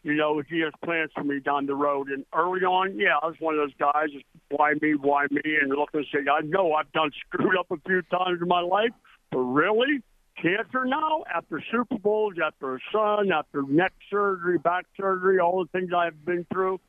you 0.03 0.15
know, 0.15 0.43
He 0.49 0.61
has 0.61 0.73
plans 0.85 1.11
for 1.15 1.25
me 1.25 1.41
down 1.41 1.67
the 1.67 1.75
road. 1.75 2.09
And 2.09 2.25
early 2.35 2.61
on, 2.61 2.99
yeah, 2.99 3.17
I 3.23 3.27
was 3.27 3.37
one 3.41 3.55
of 3.55 3.61
those 3.61 3.77
guys. 3.79 4.09
Why 4.51 4.75
me? 4.81 4.95
Why 4.95 5.27
me? 5.31 5.43
And 5.61 5.71
look 5.71 5.91
and 5.93 6.07
say, 6.13 6.21
I 6.31 6.41
know 6.43 6.73
I've 6.73 6.91
done 6.93 7.11
screwed 7.27 7.57
up 7.59 7.71
a 7.71 7.77
few 7.87 8.03
times 8.03 8.41
in 8.41 8.49
my 8.49 8.61
life, 8.61 8.93
but 9.31 9.39
really, 9.39 10.03
cancer 10.41 10.85
now 10.85 11.25
after 11.35 11.63
Super 11.71 11.99
Bowls, 11.99 12.35
after 12.45 12.77
a 12.77 12.79
son, 12.93 13.33
after 13.33 13.63
neck 13.63 13.93
surgery, 14.11 14.59
back 14.59 14.87
surgery, 14.97 15.41
all 15.41 15.65
the 15.65 15.79
things 15.79 15.93
I've 15.93 16.25
been 16.25 16.47
through. 16.53 16.81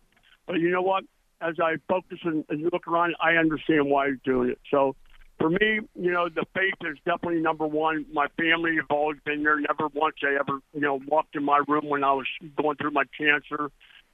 But 0.46 0.60
you 0.60 0.70
know 0.70 0.82
what? 0.82 1.04
as 1.42 1.56
I 1.62 1.76
focus 1.88 2.20
and, 2.24 2.44
and 2.50 2.70
look 2.72 2.88
around, 2.88 3.16
I 3.22 3.34
understand 3.34 3.90
why 3.90 4.10
he's 4.10 4.20
doing 4.24 4.50
it. 4.50 4.60
So 4.70 4.96
for 5.40 5.50
me, 5.50 5.80
you 5.96 6.12
know, 6.12 6.30
the 6.30 6.46
faith 6.54 6.74
is 6.82 6.98
definitely 7.06 7.42
number 7.42 7.66
one. 7.66 8.06
My 8.12 8.28
family 8.38 8.76
have 8.76 8.92
always 8.92 9.20
been 9.26 9.44
there. 9.44 9.60
Never 9.60 9.88
once 9.94 10.18
I 10.24 10.36
ever, 10.40 10.60
you 10.74 10.82
know, 10.82 11.00
walked 11.08 11.36
in 11.36 11.44
my 11.44 11.62
room 11.68 11.88
when 11.88 12.04
I 12.04 12.12
was 12.14 12.28
going 12.62 12.76
through 12.78 12.92
my 12.92 13.06
cancer 13.18 13.72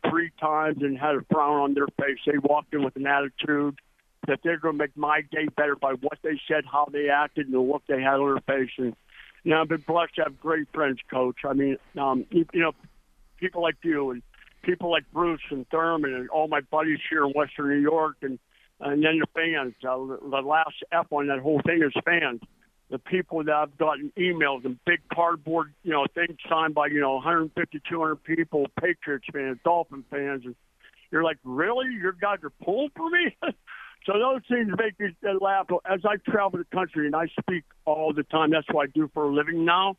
three 0.10 0.31
times 0.39 0.77
and 0.81 0.98
had 0.98 1.16
a 1.16 1.22
frown 1.31 1.60
on 1.60 1.74
their 1.74 1.88
face. 2.00 2.19
They 2.25 2.38
walked 2.38 2.74
in 2.74 2.83
with 2.83 2.95
an 2.95 3.07
attitude 3.07 3.80
that 4.27 4.39
they're 4.44 4.57
going 4.57 4.75
to 4.75 4.83
make 4.83 4.95
my 4.95 5.22
day 5.31 5.48
better 5.56 5.75
by 5.75 5.94
what 5.94 6.19
they 6.22 6.39
said, 6.48 6.63
how 6.72 6.88
they 6.92 7.10
acted, 7.10 7.48
and 7.48 7.56
the 7.56 7.60
look 7.60 7.83
they 7.88 8.01
had 8.01 8.16
on 8.16 8.39
their 8.48 8.57
face. 8.57 8.72
And 8.77 8.95
you 9.44 9.51
know, 9.51 9.62
I've 9.62 9.69
been 9.69 9.81
blessed 9.81 10.16
to 10.16 10.24
have 10.24 10.39
great 10.39 10.68
friends, 10.74 11.00
Coach. 11.10 11.38
I 11.44 11.54
mean, 11.54 11.77
um, 11.98 12.25
you, 12.30 12.45
you 12.54 12.62
know, 12.62 12.74
people 13.38 13.62
like 13.62 13.75
you 13.83 14.12
and 14.12 14.24
people 14.63 14.92
like 14.92 15.04
Bruce 15.12 15.42
and 15.51 15.68
Thurman 15.69 16.13
and 16.13 16.30
all 16.30 16.48
my 16.48 16.62
buddies 16.62 17.00
here 17.10 17.24
in 17.25 17.31
Western 17.31 17.69
New 17.69 17.81
York, 17.81 18.18
and 18.22 18.39
and 18.80 19.04
then 19.04 19.19
the 19.19 19.27
fans. 19.33 19.74
Uh, 19.83 20.18
the 20.30 20.42
last 20.45 20.75
F 20.92 21.07
on 21.12 21.27
that 21.27 21.39
whole 21.39 21.62
thing 21.66 21.81
is 21.83 21.94
fans. 22.04 22.42
The 22.92 23.00
people 23.00 23.44
that 23.44 23.54
I've 23.54 23.77
gotten 23.77 24.12
emails 24.18 24.63
and 24.63 24.77
big 24.86 25.00
cardboard, 25.12 25.74
you 25.83 25.92
know, 25.92 26.06
things 26.13 26.38
signed 26.48 26.75
by 26.75 26.88
you 26.88 27.01
know 27.01 27.16
150, 27.16 27.81
200 27.89 28.16
people, 28.24 28.68
Patriots 28.80 29.25
fans, 29.33 29.57
Dolphin 29.63 30.04
fans, 30.10 30.44
and 30.45 30.56
you're 31.12 31.24
like, 31.24 31.38
really? 31.44 31.88
Your 31.94 32.12
guys 32.12 32.39
are 32.44 32.51
pulling 32.63 32.92
for 32.95 33.10
me? 33.10 33.36
so 34.06 34.13
those 34.13 34.42
things 34.48 34.69
make 34.77 35.00
me 35.00 35.16
laugh. 35.39 35.68
As 35.86 36.01
I 36.06 36.18
travel 36.30 36.60
the 36.60 36.66
country 36.66 37.07
and 37.07 37.16
I 37.16 37.27
speak 37.39 37.63
all 37.86 38.13
the 38.13 38.24
time, 38.24 38.51
that's 38.51 38.68
what 38.72 38.89
I 38.89 38.92
do 38.94 39.10
for 39.13 39.24
a 39.24 39.33
living 39.33 39.66
now. 39.66 39.98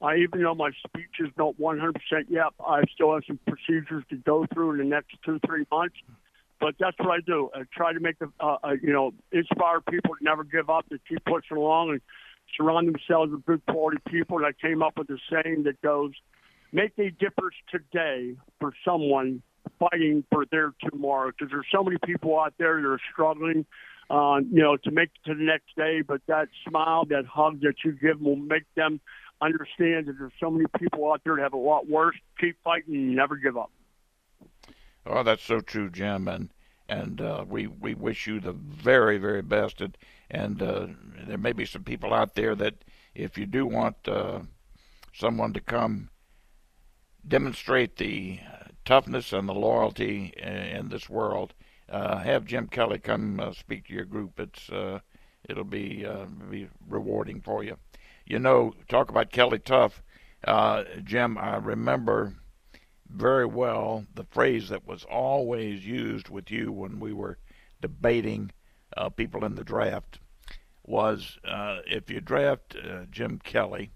I 0.00 0.16
even 0.16 0.42
though 0.42 0.54
my 0.54 0.70
speech 0.86 1.20
is 1.20 1.30
not 1.36 1.56
100% 1.58 1.94
yet, 2.28 2.46
I 2.64 2.82
still 2.94 3.14
have 3.14 3.22
some 3.26 3.38
procedures 3.46 4.04
to 4.10 4.16
go 4.16 4.46
through 4.52 4.72
in 4.72 4.78
the 4.78 4.84
next 4.84 5.16
two, 5.24 5.40
three 5.46 5.64
months. 5.70 5.96
But 6.64 6.76
that's 6.80 6.96
what 6.98 7.10
I 7.10 7.20
do. 7.20 7.50
I 7.54 7.64
try 7.76 7.92
to 7.92 8.00
make 8.00 8.18
the, 8.18 8.32
uh, 8.40 8.56
uh, 8.64 8.70
you 8.82 8.90
know, 8.90 9.12
inspire 9.32 9.82
people 9.82 10.14
to 10.16 10.24
never 10.24 10.44
give 10.44 10.70
up, 10.70 10.88
to 10.88 10.98
keep 11.06 11.22
pushing 11.26 11.58
along, 11.58 11.90
and 11.90 12.00
surround 12.56 12.88
themselves 12.88 13.32
with 13.32 13.44
good 13.44 13.60
quality 13.66 13.98
people. 14.08 14.38
And 14.38 14.46
I 14.46 14.52
came 14.52 14.82
up 14.82 14.96
with 14.96 15.10
a 15.10 15.18
saying 15.30 15.64
that 15.64 15.78
goes, 15.82 16.12
"Make 16.72 16.98
a 16.98 17.10
difference 17.10 17.56
today 17.70 18.36
for 18.60 18.72
someone 18.82 19.42
fighting 19.78 20.24
for 20.32 20.46
their 20.46 20.72
tomorrow." 20.88 21.32
Because 21.32 21.50
there's 21.50 21.66
so 21.70 21.84
many 21.84 21.98
people 22.02 22.40
out 22.40 22.54
there 22.56 22.80
that 22.80 22.88
are 22.88 23.00
struggling, 23.12 23.66
uh, 24.08 24.40
you 24.50 24.62
know, 24.62 24.78
to 24.78 24.90
make 24.90 25.10
it 25.16 25.28
to 25.28 25.34
the 25.34 25.44
next 25.44 25.76
day. 25.76 26.00
But 26.00 26.22
that 26.28 26.48
smile, 26.66 27.04
that 27.10 27.26
hug 27.26 27.60
that 27.60 27.74
you 27.84 27.92
give 27.92 28.22
will 28.22 28.36
make 28.36 28.64
them 28.74 29.02
understand 29.42 30.06
that 30.06 30.16
there's 30.18 30.32
so 30.40 30.50
many 30.50 30.64
people 30.78 31.12
out 31.12 31.20
there 31.24 31.36
that 31.36 31.42
have 31.42 31.52
a 31.52 31.58
lot 31.58 31.86
worse. 31.86 32.16
Keep 32.40 32.56
fighting 32.64 33.14
never 33.14 33.36
give 33.36 33.58
up. 33.58 33.70
Oh, 35.06 35.22
that's 35.22 35.42
so 35.42 35.60
true, 35.60 35.90
Jim, 35.90 36.28
and 36.28 36.52
and 36.88 37.20
uh, 37.20 37.44
we 37.48 37.66
we 37.66 37.94
wish 37.94 38.26
you 38.26 38.40
the 38.40 38.52
very 38.52 39.18
very 39.18 39.42
best. 39.42 39.80
And 39.80 39.96
and 40.30 40.62
uh, 40.62 40.86
there 41.26 41.38
may 41.38 41.52
be 41.52 41.66
some 41.66 41.84
people 41.84 42.14
out 42.14 42.34
there 42.34 42.54
that 42.54 42.84
if 43.14 43.36
you 43.38 43.46
do 43.46 43.66
want 43.66 43.96
uh, 44.08 44.40
someone 45.12 45.52
to 45.52 45.60
come 45.60 46.10
demonstrate 47.26 47.96
the 47.96 48.40
toughness 48.84 49.32
and 49.32 49.48
the 49.48 49.54
loyalty 49.54 50.32
in 50.36 50.88
this 50.88 51.08
world, 51.08 51.54
uh, 51.88 52.18
have 52.18 52.44
Jim 52.44 52.66
Kelly 52.68 52.98
come 52.98 53.40
uh, 53.40 53.52
speak 53.52 53.86
to 53.86 53.94
your 53.94 54.04
group. 54.04 54.38
It's 54.40 54.70
uh, 54.70 55.00
it'll 55.48 55.64
be 55.64 56.06
be 56.50 56.68
rewarding 56.88 57.40
for 57.40 57.62
you 57.62 57.76
you 58.26 58.38
know, 58.38 58.72
talk 58.88 59.10
about 59.10 59.30
Kelly 59.30 59.58
Tough, 59.58 60.02
Jim. 61.04 61.36
I 61.36 61.56
remember 61.56 62.34
very 63.14 63.46
well 63.46 64.06
the 64.14 64.24
phrase 64.24 64.68
that 64.68 64.86
was 64.86 65.04
always 65.04 65.86
used 65.86 66.28
with 66.28 66.50
you 66.50 66.72
when 66.72 66.98
we 67.00 67.12
were 67.12 67.38
debating 67.80 68.50
uh, 68.96 69.08
people 69.08 69.44
in 69.44 69.54
the 69.54 69.64
draft 69.64 70.18
was 70.86 71.38
uh, 71.46 71.78
if 71.86 72.10
you 72.10 72.20
draft 72.20 72.76
uh, 72.76 73.04
Jim 73.10 73.40
Kelly, 73.42 73.90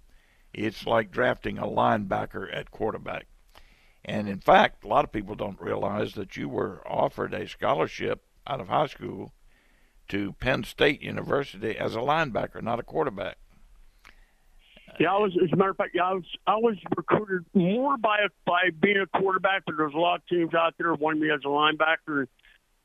it's 0.55 0.87
like 0.87 1.11
drafting 1.11 1.59
a 1.59 1.67
linebacker 1.67 2.49
at 2.55 2.71
quarterback. 2.71 3.27
And 4.05 4.29
in 4.29 4.41
fact, 4.41 4.85
a 4.85 4.89
lot 4.89 5.05
of 5.05 5.13
people 5.13 5.35
don't 5.35 5.61
realize 5.61 6.15
that 6.15 6.37
you 6.37 6.49
were 6.49 6.83
offered 6.87 7.35
a 7.35 7.47
scholarship 7.47 8.25
out 8.47 8.61
of 8.61 8.69
high 8.69 8.87
school 8.87 9.33
to 10.09 10.33
Penn 10.35 10.65
State 10.65 11.03
University 11.03 11.77
as 11.77 11.95
a 11.95 12.01
linebacker, 12.01 12.63
not 12.63 12.81
a 12.81 12.85
quarterback. 12.85 13.37
Yeah, 14.99 15.13
I 15.13 15.19
was. 15.19 15.33
As 15.43 15.53
a 15.53 15.57
matter 15.57 15.71
of 15.71 15.77
fact, 15.77 15.91
yeah, 15.95 16.05
I 16.05 16.13
was. 16.13 16.25
I 16.47 16.57
was 16.57 16.77
recruited 16.97 17.45
more 17.55 17.97
by 17.97 18.19
by 18.45 18.71
being 18.81 18.99
a 18.99 19.19
quarterback, 19.19 19.63
but 19.65 19.77
there's 19.77 19.95
a 19.95 19.99
lot 19.99 20.17
of 20.17 20.27
teams 20.27 20.55
out 20.55 20.75
there 20.77 20.93
wanting 20.95 21.23
me 21.23 21.31
as 21.31 21.41
a 21.45 21.49
linebacker. 21.49 22.27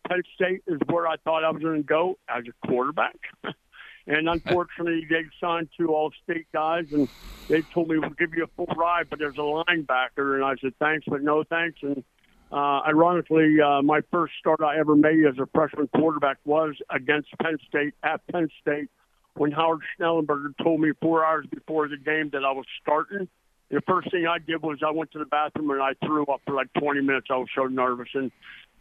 Penn 0.08 0.22
State 0.36 0.62
is 0.68 0.80
where 0.88 1.08
I 1.08 1.16
thought 1.18 1.44
I 1.44 1.50
was 1.50 1.62
going 1.62 1.78
to 1.78 1.84
go 1.84 2.18
as 2.28 2.44
a 2.48 2.68
quarterback. 2.68 3.16
and 4.08 4.30
unfortunately, 4.30 5.08
they 5.10 5.24
signed 5.40 5.70
two 5.78 5.94
all-state 5.94 6.48
guys, 6.54 6.92
and 6.92 7.08
they 7.48 7.62
told 7.62 7.88
me 7.88 7.98
we'll 7.98 8.10
give 8.12 8.34
you 8.34 8.44
a 8.44 8.48
full 8.48 8.74
ride, 8.76 9.10
but 9.10 9.18
there's 9.18 9.38
a 9.38 9.40
linebacker. 9.40 10.36
And 10.36 10.44
I 10.44 10.56
said 10.62 10.74
thanks, 10.80 11.06
but 11.08 11.24
no 11.24 11.44
thanks. 11.44 11.80
And 11.82 12.04
uh, 12.52 12.82
ironically, 12.86 13.58
uh, 13.60 13.82
my 13.82 14.02
first 14.12 14.34
start 14.40 14.62
I 14.62 14.78
ever 14.78 14.96
made 14.96 15.26
as 15.26 15.40
a 15.40 15.48
freshman 15.56 15.88
quarterback 15.96 16.38
was 16.46 16.76
against 16.90 17.30
Penn 17.42 17.58
State 17.68 17.94
at 18.04 18.22
Penn 18.28 18.50
State 18.62 18.90
when 19.36 19.52
Howard 19.52 19.82
Schnellenberger 20.00 20.56
told 20.62 20.82
me 20.82 20.92
four 21.02 21.26
hours 21.26 21.46
before 21.50 21.88
the 21.88 21.98
game 21.98 22.30
that 22.34 22.44
I 22.46 22.52
was 22.52 22.66
starting. 22.82 23.28
The 23.70 23.82
first 23.88 24.12
thing 24.12 24.28
I 24.28 24.38
did 24.38 24.62
was 24.62 24.80
I 24.86 24.92
went 24.92 25.12
to 25.14 25.20
the 25.20 25.26
bathroom 25.26 25.72
and 25.72 25.82
I 25.82 25.94
threw 26.06 26.26
up 26.26 26.42
for 26.46 26.54
like 26.54 26.72
20 26.80 27.02
minutes. 27.02 27.28
I 27.32 27.38
was 27.38 27.48
so 27.56 27.66
nervous 27.66 28.10
and 28.14 28.32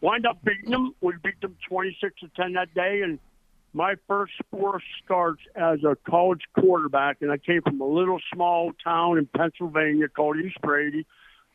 wind 0.03 0.27
up 0.27 0.45
beating 0.45 0.71
them. 0.71 0.95
We 1.01 1.15
beat 1.23 1.41
them 1.41 1.57
26 1.69 2.21
to 2.21 2.29
10 2.37 2.53
that 2.55 2.75
day. 2.75 3.01
And 3.03 3.19
my 3.73 3.95
first 4.07 4.33
four 4.51 4.81
starts 5.03 5.41
as 5.57 5.83
a 5.85 5.97
college 6.09 6.43
quarterback, 6.59 7.19
and 7.23 7.33
I 7.33 7.39
came 7.39 7.63
from 7.63 7.81
a 7.81 7.87
little 7.87 8.19
small 8.35 8.73
town 8.85 9.17
in 9.17 9.27
Pennsylvania 9.35 10.09
called 10.09 10.37
East 10.37 10.61
Brady. 10.61 11.07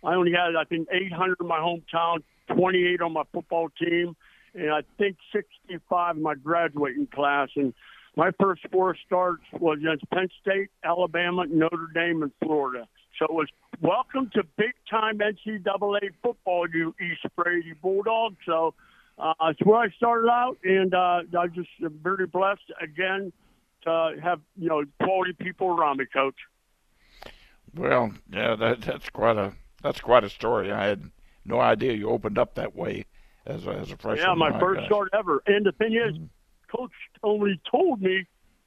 I 0.04 0.16
only 0.16 0.32
had, 0.32 0.56
I 0.56 0.63
think, 0.63 0.88
800 0.92 1.38
in 1.39 1.48
my 1.48 1.60
hometown, 1.60 2.24
28 2.56 3.01
on 3.01 3.13
my 3.13 3.24
football 3.32 3.70
team, 3.70 4.16
and 4.56 4.72
I 4.72 4.82
think 4.98 5.18
65 5.32 6.18
in 6.18 6.24
my 6.24 6.34
graduating 6.34 7.08
class. 7.08 7.50
And 7.56 7.74
my 8.18 8.32
first 8.42 8.64
four 8.72 8.98
starts 9.06 9.44
was 9.54 9.78
against 9.78 10.10
Penn 10.10 10.28
State, 10.42 10.70
Alabama, 10.84 11.46
Notre 11.48 11.88
Dame, 11.94 12.24
and 12.24 12.32
Florida. 12.44 12.88
So 13.18 13.26
it 13.26 13.34
was 13.34 13.48
welcome 13.80 14.32
to 14.34 14.44
big 14.58 14.74
time 14.90 15.20
NCAA 15.20 16.10
football, 16.24 16.68
you 16.74 16.96
East 17.00 17.28
Brady 17.36 17.74
Bulldogs. 17.80 18.38
So 18.44 18.74
uh, 19.20 19.34
that's 19.40 19.60
where 19.64 19.78
I 19.78 19.90
started 19.92 20.30
out, 20.30 20.58
and 20.64 20.96
uh, 20.96 21.22
I 21.40 21.48
just 21.54 21.70
am 21.84 22.00
very 22.02 22.26
blessed 22.26 22.72
again 22.82 23.32
to 23.84 24.16
have 24.22 24.42
you 24.58 24.68
know 24.68 24.84
quality 25.04 25.34
people 25.34 25.68
around 25.68 25.98
me, 25.98 26.06
Coach. 26.12 26.36
Well, 27.76 28.14
yeah, 28.32 28.56
that, 28.56 28.82
that's 28.82 29.12
quite 29.12 29.38
a 29.38 29.54
that's 29.84 30.02
quite 30.02 30.24
a 30.24 30.30
story. 30.30 30.72
I 30.72 30.88
had 30.88 31.12
no 31.46 31.60
idea 31.60 31.94
you 31.94 32.10
opened 32.10 32.40
up 32.40 32.56
that 32.56 32.76
way 32.76 33.06
as 33.46 33.68
a, 33.68 33.72
as 33.74 33.92
a 33.92 33.98
freshman. 33.98 34.28
Yeah, 34.28 34.34
my, 34.34 34.50
my 34.50 34.60
first 34.60 34.80
gosh. 34.80 34.88
start 34.88 35.10
ever. 35.14 35.44
And 35.46 35.64
the 35.68 35.72
thing 35.74 35.94
is, 35.94 36.16
mm-hmm 36.16 36.26
coach 36.72 36.92
only 37.24 37.60
told 37.70 38.02
me 38.02 38.26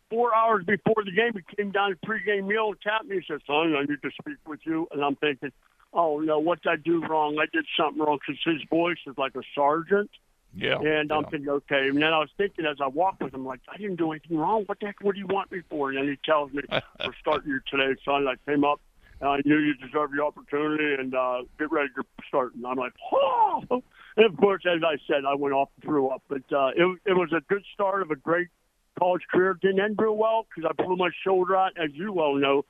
four 0.08 0.34
hours 0.34 0.64
before 0.64 1.04
the 1.04 1.12
game. 1.12 1.32
He 1.34 1.56
came 1.56 1.70
down 1.70 1.90
to 1.90 1.96
pregame 1.96 2.46
meal 2.46 2.68
and 2.68 2.80
tapped 2.80 3.06
me 3.06 3.16
and 3.16 3.24
said, 3.26 3.40
"Son, 3.46 3.74
I 3.76 3.82
need 3.82 4.02
to 4.02 4.10
speak 4.20 4.38
with 4.46 4.60
you." 4.64 4.88
And 4.92 5.04
I'm 5.04 5.16
thinking, 5.16 5.52
"Oh 5.92 6.18
no, 6.20 6.38
what 6.38 6.62
did 6.62 6.70
I 6.70 6.76
do 6.76 7.04
wrong? 7.06 7.38
I 7.38 7.46
did 7.52 7.66
something 7.76 8.02
wrong." 8.02 8.18
Because 8.26 8.40
his 8.44 8.62
voice 8.68 8.98
is 9.06 9.16
like 9.16 9.34
a 9.36 9.42
sergeant. 9.54 10.10
Yeah. 10.54 10.80
And 10.80 11.12
I'm 11.12 11.22
yeah. 11.22 11.30
thinking, 11.30 11.48
okay. 11.48 11.88
And 11.88 11.98
then 11.98 12.12
I 12.12 12.18
was 12.18 12.30
thinking 12.36 12.66
as 12.66 12.78
I 12.80 12.88
walked 12.88 13.22
with 13.22 13.32
him, 13.32 13.46
like, 13.46 13.60
I 13.72 13.76
didn't 13.76 13.96
do 13.96 14.10
anything 14.10 14.36
wrong. 14.36 14.64
What 14.66 14.80
the 14.80 14.86
heck? 14.86 14.96
What 15.00 15.14
do 15.14 15.20
you 15.20 15.28
want 15.28 15.52
me 15.52 15.60
for? 15.70 15.90
And 15.90 15.98
then 15.98 16.08
he 16.08 16.18
tells 16.24 16.52
me, 16.52 16.62
"We're 16.70 17.14
starting 17.20 17.50
you 17.50 17.60
today, 17.70 17.98
son." 18.04 18.26
I 18.26 18.34
came 18.50 18.64
up. 18.64 18.80
I 19.22 19.40
knew 19.44 19.58
you 19.58 19.74
deserved 19.74 20.14
the 20.16 20.22
opportunity, 20.22 20.94
and 20.94 21.14
uh, 21.14 21.42
get 21.58 21.70
ready 21.70 21.88
to 21.96 22.04
start. 22.28 22.54
And 22.54 22.66
I'm 22.66 22.76
like, 22.76 22.92
oh! 23.12 23.82
And 24.16 24.26
of 24.26 24.36
course, 24.38 24.62
as 24.66 24.82
I 24.84 24.96
said, 25.06 25.24
I 25.28 25.34
went 25.34 25.54
off 25.54 25.68
and 25.76 25.84
threw 25.84 26.08
up. 26.08 26.22
But 26.28 26.42
uh, 26.52 26.68
it, 26.68 26.98
it 27.06 27.12
was 27.12 27.32
a 27.32 27.40
good 27.48 27.64
start 27.74 28.02
of 28.02 28.10
a 28.10 28.16
great 28.16 28.48
college 28.98 29.22
career. 29.30 29.56
Didn't 29.60 29.80
end 29.80 29.96
real 29.98 30.16
well 30.16 30.46
because 30.48 30.70
I 30.70 30.82
blew 30.82 30.96
my 30.96 31.10
shoulder 31.24 31.56
out, 31.56 31.72
as 31.76 31.90
you 31.92 32.12
well 32.12 32.34
know, 32.34 32.64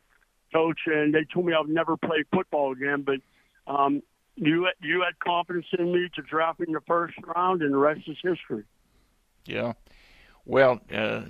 Coach. 0.52 0.80
And 0.86 1.14
they 1.14 1.24
told 1.32 1.46
me 1.46 1.54
I 1.54 1.60
would 1.60 1.70
never 1.70 1.96
play 1.96 2.24
football 2.32 2.72
again. 2.72 3.02
But 3.02 3.20
um, 3.72 4.02
you 4.36 4.68
you 4.82 5.02
had 5.04 5.18
confidence 5.18 5.66
in 5.78 5.92
me 5.92 6.08
to 6.14 6.22
draft 6.22 6.60
in 6.60 6.72
the 6.72 6.80
first 6.86 7.14
round, 7.34 7.62
and 7.62 7.72
the 7.72 7.78
rest 7.78 8.02
is 8.06 8.16
history. 8.22 8.64
Yeah. 9.46 9.74
Well, 10.46 10.80
uh, 10.92 10.96
uh, 10.96 11.22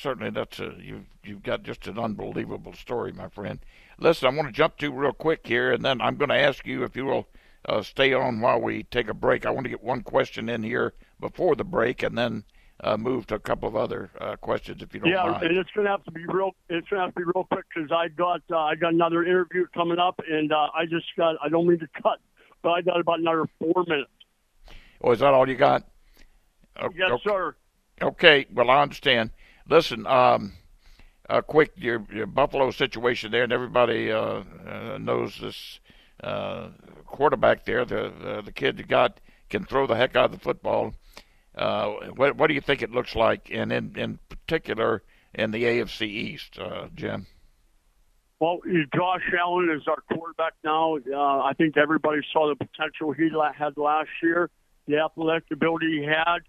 certainly 0.00 0.30
that's 0.30 0.60
a, 0.60 0.74
you've 0.80 1.06
you've 1.24 1.42
got 1.42 1.62
just 1.62 1.86
an 1.86 1.98
unbelievable 1.98 2.72
story, 2.72 3.12
my 3.12 3.28
friend. 3.28 3.58
Listen, 3.98 4.28
I 4.28 4.36
want 4.36 4.48
to 4.48 4.52
jump 4.52 4.76
to 4.78 4.92
real 4.92 5.12
quick 5.12 5.46
here, 5.46 5.72
and 5.72 5.84
then 5.84 6.00
I'm 6.00 6.16
going 6.16 6.28
to 6.28 6.38
ask 6.38 6.66
you 6.66 6.84
if 6.84 6.96
you 6.96 7.04
will 7.06 7.28
uh, 7.68 7.82
stay 7.82 8.12
on 8.12 8.40
while 8.40 8.60
we 8.60 8.84
take 8.84 9.08
a 9.08 9.14
break. 9.14 9.44
I 9.44 9.50
want 9.50 9.64
to 9.64 9.70
get 9.70 9.82
one 9.82 10.02
question 10.02 10.48
in 10.48 10.62
here 10.62 10.94
before 11.18 11.56
the 11.56 11.64
break, 11.64 12.02
and 12.02 12.16
then 12.16 12.44
uh, 12.80 12.96
move 12.96 13.26
to 13.26 13.34
a 13.34 13.38
couple 13.38 13.68
of 13.68 13.76
other 13.76 14.10
uh, 14.20 14.36
questions 14.36 14.82
if 14.82 14.94
you 14.94 15.00
don't 15.00 15.10
mind. 15.10 15.24
yeah, 15.24 15.32
mind. 15.32 15.44
and 15.44 15.58
it's 15.58 15.70
going 15.74 15.86
to 15.86 15.90
have 15.90 16.04
to 16.04 16.10
be 16.10 16.24
real. 16.26 16.50
It's 16.68 16.88
going 16.88 17.00
to 17.00 17.06
have 17.06 17.14
to 17.14 17.20
be 17.20 17.24
real 17.24 17.46
quick 17.50 17.64
because 17.74 17.90
I 17.90 18.08
got 18.08 18.42
uh, 18.50 18.58
I 18.58 18.74
got 18.74 18.92
another 18.92 19.24
interview 19.24 19.66
coming 19.74 19.98
up, 19.98 20.20
and 20.28 20.52
uh, 20.52 20.68
I 20.74 20.84
just 20.86 21.06
got 21.16 21.36
I 21.42 21.48
don't 21.48 21.66
mean 21.66 21.78
to 21.80 21.88
cut, 22.02 22.20
but 22.62 22.70
I 22.70 22.82
got 22.82 23.00
about 23.00 23.18
another 23.18 23.46
four 23.58 23.84
minutes. 23.86 24.10
Oh, 25.02 25.12
is 25.12 25.20
that 25.20 25.34
all 25.34 25.48
you 25.48 25.56
got? 25.56 25.86
Yes, 26.94 27.10
okay. 27.10 27.22
sir. 27.24 27.56
Okay, 28.02 28.46
well 28.52 28.70
I 28.70 28.82
understand. 28.82 29.30
Listen, 29.68 30.06
um, 30.06 30.52
uh, 31.28 31.40
quick 31.40 31.72
your, 31.76 32.04
your 32.12 32.26
Buffalo 32.26 32.70
situation 32.70 33.30
there, 33.30 33.42
and 33.42 33.52
everybody 33.52 34.12
uh, 34.12 34.42
uh, 34.68 34.98
knows 35.00 35.38
this 35.40 35.80
uh, 36.22 36.68
quarterback 37.06 37.64
there, 37.64 37.84
the, 37.84 38.42
the 38.44 38.52
kid 38.52 38.76
that 38.76 38.88
got 38.88 39.20
can 39.48 39.64
throw 39.64 39.86
the 39.86 39.96
heck 39.96 40.16
out 40.16 40.26
of 40.26 40.32
the 40.32 40.38
football. 40.38 40.94
Uh, 41.54 41.94
what 42.16 42.36
what 42.36 42.48
do 42.48 42.54
you 42.54 42.60
think 42.60 42.82
it 42.82 42.90
looks 42.90 43.16
like, 43.16 43.48
and 43.50 43.72
in 43.72 43.96
in 43.96 44.18
particular 44.28 45.02
in 45.34 45.50
the 45.50 45.64
AFC 45.64 46.02
East, 46.02 46.58
uh, 46.58 46.88
Jim? 46.94 47.26
Well, 48.38 48.60
Josh 48.94 49.22
Allen 49.40 49.70
is 49.70 49.88
our 49.88 50.02
quarterback 50.12 50.52
now. 50.62 50.98
I 51.42 51.54
think 51.56 51.78
everybody 51.78 52.20
saw 52.30 52.48
the 52.48 52.56
potential 52.56 53.12
he 53.12 53.30
had 53.56 53.78
last 53.78 54.10
year, 54.22 54.50
the 54.86 54.98
athletic 54.98 55.44
ability 55.50 56.00
he 56.00 56.04
had. 56.04 56.40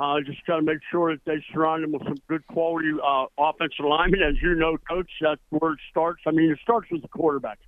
Uh, 0.00 0.18
just 0.24 0.38
got 0.46 0.56
to 0.56 0.62
make 0.62 0.78
sure 0.90 1.14
that 1.14 1.22
they 1.26 1.44
surround 1.52 1.84
him 1.84 1.92
with 1.92 2.02
some 2.04 2.16
good 2.26 2.46
quality 2.46 2.88
uh, 3.04 3.26
offensive 3.36 3.84
linemen. 3.84 4.22
As 4.22 4.34
you 4.40 4.54
know, 4.54 4.78
coach, 4.88 5.10
that's 5.20 5.42
where 5.50 5.72
it 5.72 5.78
starts. 5.90 6.22
I 6.26 6.30
mean, 6.30 6.50
it 6.50 6.58
starts 6.62 6.90
with 6.90 7.02
the 7.02 7.08
quarterback, 7.08 7.58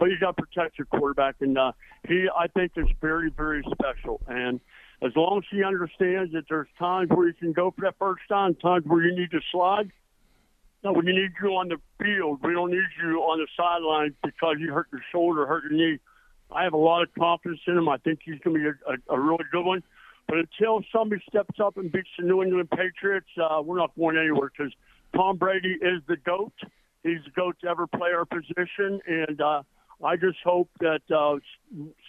but 0.00 0.06
you 0.06 0.18
got 0.18 0.36
to 0.36 0.42
protect 0.42 0.76
your 0.76 0.86
quarterback, 0.86 1.36
and 1.38 1.56
uh, 1.56 1.70
he, 2.08 2.26
I 2.36 2.48
think, 2.48 2.72
is 2.74 2.88
very, 3.00 3.30
very 3.30 3.62
special. 3.70 4.20
And 4.26 4.58
as 5.02 5.12
long 5.14 5.38
as 5.38 5.44
he 5.52 5.62
understands 5.62 6.32
that 6.32 6.46
there's 6.48 6.66
times 6.80 7.10
where 7.10 7.28
you 7.28 7.34
can 7.34 7.52
go 7.52 7.70
for 7.70 7.82
that 7.82 7.94
first 7.96 8.22
down, 8.28 8.56
times 8.56 8.84
where 8.84 9.04
you 9.04 9.16
need 9.16 9.30
to 9.30 9.40
slide. 9.52 9.92
No, 10.82 10.92
we 10.92 11.04
need 11.04 11.30
you 11.40 11.50
on 11.50 11.68
the 11.68 11.76
field. 12.02 12.40
We 12.42 12.54
don't 12.54 12.72
need 12.72 12.90
you 13.00 13.20
on 13.20 13.38
the 13.38 13.46
sidelines 13.56 14.14
because 14.24 14.56
you 14.58 14.72
hurt 14.72 14.88
your 14.90 15.02
shoulder, 15.12 15.46
hurt 15.46 15.62
your 15.70 15.72
knee. 15.72 15.98
I 16.50 16.64
have 16.64 16.72
a 16.72 16.76
lot 16.76 17.02
of 17.02 17.08
confidence 17.16 17.60
in 17.68 17.78
him. 17.78 17.88
I 17.88 17.98
think 17.98 18.20
he's 18.24 18.40
going 18.40 18.56
to 18.56 18.72
be 18.72 18.78
a, 18.84 19.14
a, 19.14 19.16
a 19.16 19.20
really 19.20 19.44
good 19.52 19.64
one. 19.64 19.84
But 20.28 20.38
until 20.38 20.84
somebody 20.92 21.22
steps 21.28 21.58
up 21.58 21.78
and 21.78 21.90
beats 21.90 22.10
the 22.18 22.26
New 22.26 22.42
England 22.42 22.70
Patriots, 22.70 23.28
uh, 23.42 23.62
we're 23.64 23.78
not 23.78 23.96
going 23.98 24.18
anywhere 24.18 24.52
because 24.56 24.72
Tom 25.16 25.38
Brady 25.38 25.76
is 25.80 26.02
the 26.06 26.16
GOAT. 26.18 26.52
He's 27.02 27.24
the 27.24 27.30
GOAT 27.30 27.56
to 27.62 27.68
ever 27.68 27.86
play 27.86 28.10
our 28.10 28.26
position. 28.26 29.00
And 29.06 29.40
uh, 29.40 29.62
I 30.04 30.16
just 30.16 30.38
hope 30.44 30.68
that 30.80 31.00
uh, 31.10 31.38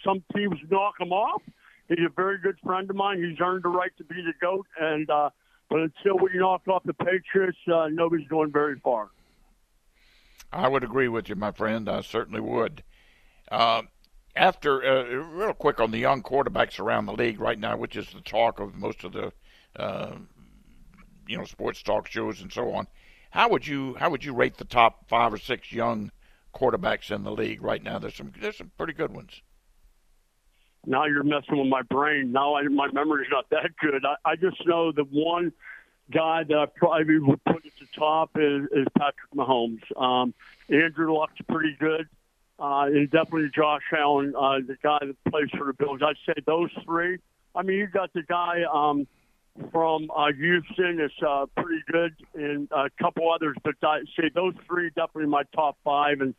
some 0.04 0.22
teams 0.36 0.56
knock 0.70 1.00
him 1.00 1.12
off. 1.12 1.42
He's 1.88 2.04
a 2.06 2.12
very 2.14 2.38
good 2.38 2.58
friend 2.62 2.88
of 2.90 2.94
mine. 2.94 3.22
He's 3.22 3.40
earned 3.40 3.64
the 3.64 3.70
right 3.70 3.90
to 3.96 4.04
be 4.04 4.16
the 4.16 4.34
GOAT. 4.40 4.66
And 4.78 5.08
uh, 5.08 5.30
But 5.70 5.80
until 5.80 6.18
we 6.18 6.30
knock 6.34 6.68
off 6.68 6.82
the 6.84 6.92
Patriots, 6.92 7.58
uh, 7.72 7.88
nobody's 7.90 8.28
going 8.28 8.52
very 8.52 8.78
far. 8.80 9.08
I 10.52 10.68
would 10.68 10.84
agree 10.84 11.08
with 11.08 11.28
you, 11.28 11.36
my 11.36 11.52
friend. 11.52 11.88
I 11.88 12.00
certainly 12.02 12.40
would. 12.40 12.82
Uh, 13.50 13.82
after 14.40 14.82
uh, 14.82 15.04
real 15.04 15.52
quick 15.52 15.80
on 15.80 15.90
the 15.90 15.98
young 15.98 16.22
quarterbacks 16.22 16.80
around 16.80 17.04
the 17.04 17.12
league 17.12 17.38
right 17.38 17.58
now, 17.58 17.76
which 17.76 17.94
is 17.94 18.08
the 18.08 18.22
talk 18.22 18.58
of 18.58 18.74
most 18.74 19.04
of 19.04 19.12
the 19.12 19.32
uh, 19.76 20.16
you 21.28 21.36
know 21.36 21.44
sports 21.44 21.82
talk 21.82 22.08
shows 22.08 22.40
and 22.40 22.50
so 22.50 22.72
on. 22.72 22.86
How 23.30 23.50
would 23.50 23.66
you 23.66 23.96
how 24.00 24.08
would 24.08 24.24
you 24.24 24.32
rate 24.32 24.56
the 24.56 24.64
top 24.64 25.06
five 25.08 25.34
or 25.34 25.38
six 25.38 25.70
young 25.70 26.10
quarterbacks 26.54 27.10
in 27.10 27.22
the 27.22 27.30
league 27.30 27.62
right 27.62 27.82
now? 27.82 27.98
There's 27.98 28.14
some 28.14 28.32
there's 28.40 28.56
some 28.56 28.72
pretty 28.78 28.94
good 28.94 29.12
ones. 29.12 29.42
Now 30.86 31.04
you're 31.04 31.22
messing 31.22 31.58
with 31.58 31.68
my 31.68 31.82
brain. 31.82 32.32
Now 32.32 32.54
I, 32.54 32.62
my 32.62 32.90
memory's 32.90 33.28
not 33.30 33.50
that 33.50 33.76
good. 33.78 34.06
I, 34.06 34.30
I 34.30 34.36
just 34.36 34.66
know 34.66 34.90
the 34.90 35.04
one 35.04 35.52
guy 36.10 36.44
that 36.44 36.56
I 36.56 36.64
probably 36.64 37.18
would 37.18 37.44
put 37.44 37.66
at 37.66 37.72
the 37.78 37.86
top 37.94 38.30
is, 38.36 38.62
is 38.72 38.86
Patrick 38.96 39.30
Mahomes. 39.36 39.82
Um, 40.00 40.32
Andrew 40.70 41.14
Luck's 41.14 41.34
pretty 41.46 41.76
good 41.78 42.08
uh, 42.60 42.86
and 42.86 43.10
definitely 43.10 43.50
Josh 43.54 43.82
Allen, 43.96 44.34
uh, 44.36 44.58
the 44.66 44.76
guy 44.82 44.98
that 45.00 45.16
plays 45.30 45.48
for 45.56 45.66
the 45.66 45.72
Bills. 45.72 46.00
I'd 46.04 46.16
say 46.26 46.40
those 46.46 46.70
three. 46.84 47.18
I 47.54 47.62
mean, 47.62 47.78
you 47.78 47.86
got 47.86 48.12
the 48.12 48.22
guy 48.22 48.62
um, 48.72 49.06
from 49.72 50.10
uh, 50.14 50.32
Houston 50.32 50.98
that's 50.98 51.12
uh, 51.26 51.46
pretty 51.56 51.82
good, 51.90 52.14
and 52.34 52.68
a 52.70 52.90
couple 53.00 53.32
others, 53.32 53.56
but 53.64 53.74
I'd 53.82 54.06
say 54.18 54.30
those 54.34 54.54
three 54.66 54.90
definitely 54.90 55.26
my 55.26 55.44
top 55.54 55.78
five. 55.82 56.20
And 56.20 56.34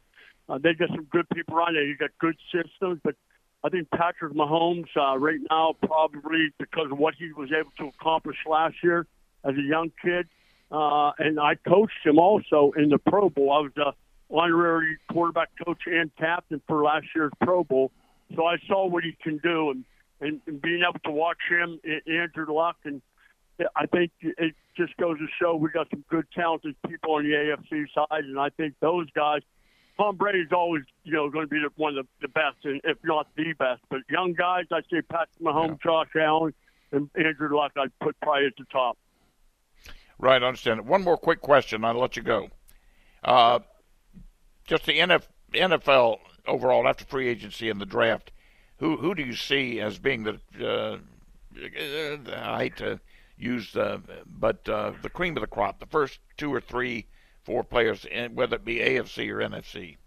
uh, 0.48 0.60
they 0.60 0.74
got 0.74 0.90
some 0.90 1.06
good 1.06 1.28
people 1.34 1.56
around 1.56 1.74
there. 1.74 1.86
You 1.86 1.98
got 1.98 2.12
good 2.20 2.38
systems, 2.54 3.00
but 3.04 3.16
I 3.64 3.70
think 3.70 3.90
Patrick 3.90 4.34
Mahomes 4.34 4.88
uh, 4.96 5.18
right 5.18 5.40
now 5.50 5.76
probably 5.84 6.52
because 6.60 6.92
of 6.92 6.98
what 6.98 7.16
he 7.16 7.32
was 7.32 7.50
able 7.52 7.72
to 7.80 7.88
accomplish 7.88 8.38
last 8.48 8.76
year, 8.84 9.08
as 9.44 9.56
a 9.56 9.62
young 9.62 9.92
kid, 10.04 10.28
uh, 10.72 11.12
and 11.18 11.40
I 11.40 11.56
coached 11.56 12.06
him 12.06 12.20
also 12.20 12.74
in 12.78 12.90
the 12.90 13.00
Pro 13.00 13.30
Bowl. 13.30 13.52
I 13.52 13.60
was 13.60 13.72
the 13.76 13.94
honorary 14.32 14.98
quarterback 15.12 15.50
coach 15.64 15.82
and 15.86 16.12
captain 16.18 16.62
for 16.68 16.84
last 16.84 17.08
year's 17.16 17.32
Pro 17.42 17.64
Bowl, 17.64 17.92
so 18.36 18.46
I 18.46 18.58
saw 18.68 18.88
what 18.88 19.04
he 19.04 19.16
can 19.22 19.38
do, 19.38 19.72
and 19.72 19.86
and, 20.22 20.40
and 20.46 20.62
being 20.62 20.84
able 20.88 21.00
to 21.00 21.12
watch 21.12 21.40
him, 21.50 21.80
Andrew 22.08 22.54
Luck, 22.54 22.78
and 22.86 23.02
I 23.76 23.88
think 23.88 24.12
it 24.22 24.56
just 24.78 24.96
goes 24.98 25.18
to 25.18 25.26
show 25.40 25.56
we 25.56 25.70
got 25.70 25.88
some 25.90 26.04
good, 26.10 26.26
talented 26.34 26.76
people 26.88 27.16
on 27.16 27.24
the 27.24 27.32
AFC 27.32 27.86
side, 27.94 28.24
and 28.24 28.40
I 28.40 28.50
think 28.50 28.76
those 28.80 29.10
guys. 29.12 29.42
Tom 29.98 30.16
Brady's 30.16 30.52
always, 30.52 30.84
you 31.04 31.12
know, 31.12 31.30
going 31.30 31.46
to 31.46 31.50
be 31.50 31.60
the, 31.60 31.70
one 31.76 31.96
of 31.96 32.06
the, 32.06 32.28
the 32.28 32.28
best, 32.30 32.56
and 32.64 32.82
if 32.86 32.98
not 33.04 33.28
the 33.36 33.54
best. 33.54 33.82
But 33.90 34.00
young 34.10 34.34
guys, 34.34 34.64
I 34.72 34.82
say 34.90 35.02
Patrick 35.02 35.40
Mahomes, 35.44 35.78
yeah. 35.84 35.84
Josh 35.84 36.08
Allen, 36.16 36.54
and 36.92 37.10
Andrew 37.16 37.56
Luck, 37.56 37.74
I'd 37.78 37.92
put 38.00 38.20
probably 38.22 38.48
at 38.48 38.54
the 38.58 38.64
top. 38.72 38.98
Right, 40.18 40.42
I 40.42 40.48
understand. 40.48 40.88
One 40.88 41.04
more 41.04 41.18
quick 41.18 41.42
question, 41.42 41.84
I'll 41.84 42.00
let 42.00 42.16
you 42.16 42.24
go. 42.24 42.50
Uh, 43.24 43.60
just 44.66 44.86
the 44.86 45.00
NFL 45.54 46.18
overall 46.48 46.88
after 46.88 47.06
free 47.06 47.28
agency 47.28 47.70
and 47.70 47.80
the 47.80 47.86
draft, 47.86 48.32
who 48.78 48.98
who 48.98 49.16
do 49.16 49.24
you 49.24 49.36
see 49.36 49.80
as 49.80 50.00
being 50.00 50.24
the 50.24 50.40
uh, 50.60 50.98
I 52.36 52.64
hate 52.64 52.78
to 52.78 53.00
use 53.38 53.74
the 53.74 54.02
but 54.26 54.68
uh, 54.68 54.94
the 55.02 55.10
cream 55.10 55.38
of 55.38 55.42
the 55.42 55.48
crop, 55.48 55.80
the 55.80 55.86
first 55.86 56.20
two 56.38 56.54
or 56.54 56.62
three, 56.62 57.08
four 57.44 57.64
players, 57.64 58.06
whether 58.34 58.56
it 58.56 58.66
be 58.66 58.78
AFC 58.78 59.30
or 59.30 59.38
NFC? 59.38 59.98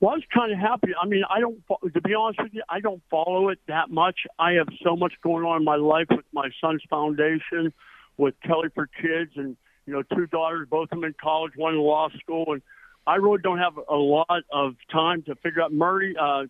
Well, 0.00 0.12
I 0.12 0.14
was 0.14 0.24
kind 0.32 0.52
of 0.52 0.58
happy. 0.58 0.92
I 1.00 1.06
mean, 1.06 1.24
I 1.28 1.40
don't, 1.40 1.60
to 1.92 2.00
be 2.00 2.14
honest 2.14 2.40
with 2.40 2.54
you, 2.54 2.62
I 2.68 2.78
don't 2.78 3.02
follow 3.10 3.48
it 3.48 3.58
that 3.66 3.90
much. 3.90 4.20
I 4.38 4.52
have 4.52 4.68
so 4.84 4.94
much 4.94 5.14
going 5.24 5.44
on 5.44 5.56
in 5.56 5.64
my 5.64 5.74
life 5.74 6.06
with 6.08 6.24
my 6.32 6.50
son's 6.60 6.82
foundation, 6.88 7.72
with 8.16 8.34
Kelly 8.46 8.68
for 8.76 8.86
Kids, 8.86 9.32
and 9.34 9.56
you 9.86 9.92
know, 9.94 10.02
two 10.14 10.26
daughters, 10.28 10.68
both 10.70 10.84
of 10.84 10.90
them 10.90 11.04
in 11.04 11.14
college, 11.20 11.52
one 11.56 11.74
in 11.74 11.80
law 11.80 12.10
school, 12.20 12.44
and 12.52 12.62
I 13.08 13.16
really 13.16 13.40
don't 13.42 13.58
have 13.58 13.78
a 13.88 13.96
lot 13.96 14.42
of 14.52 14.74
time 14.92 15.22
to 15.22 15.34
figure 15.36 15.62
out. 15.62 15.72
Murray, 15.72 16.14
uh, 16.20 16.44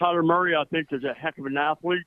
Kyler 0.00 0.24
Murray, 0.24 0.54
I 0.54 0.64
think, 0.64 0.88
is 0.92 1.02
a 1.02 1.12
heck 1.12 1.38
of 1.38 1.46
an 1.46 1.56
athlete. 1.56 2.04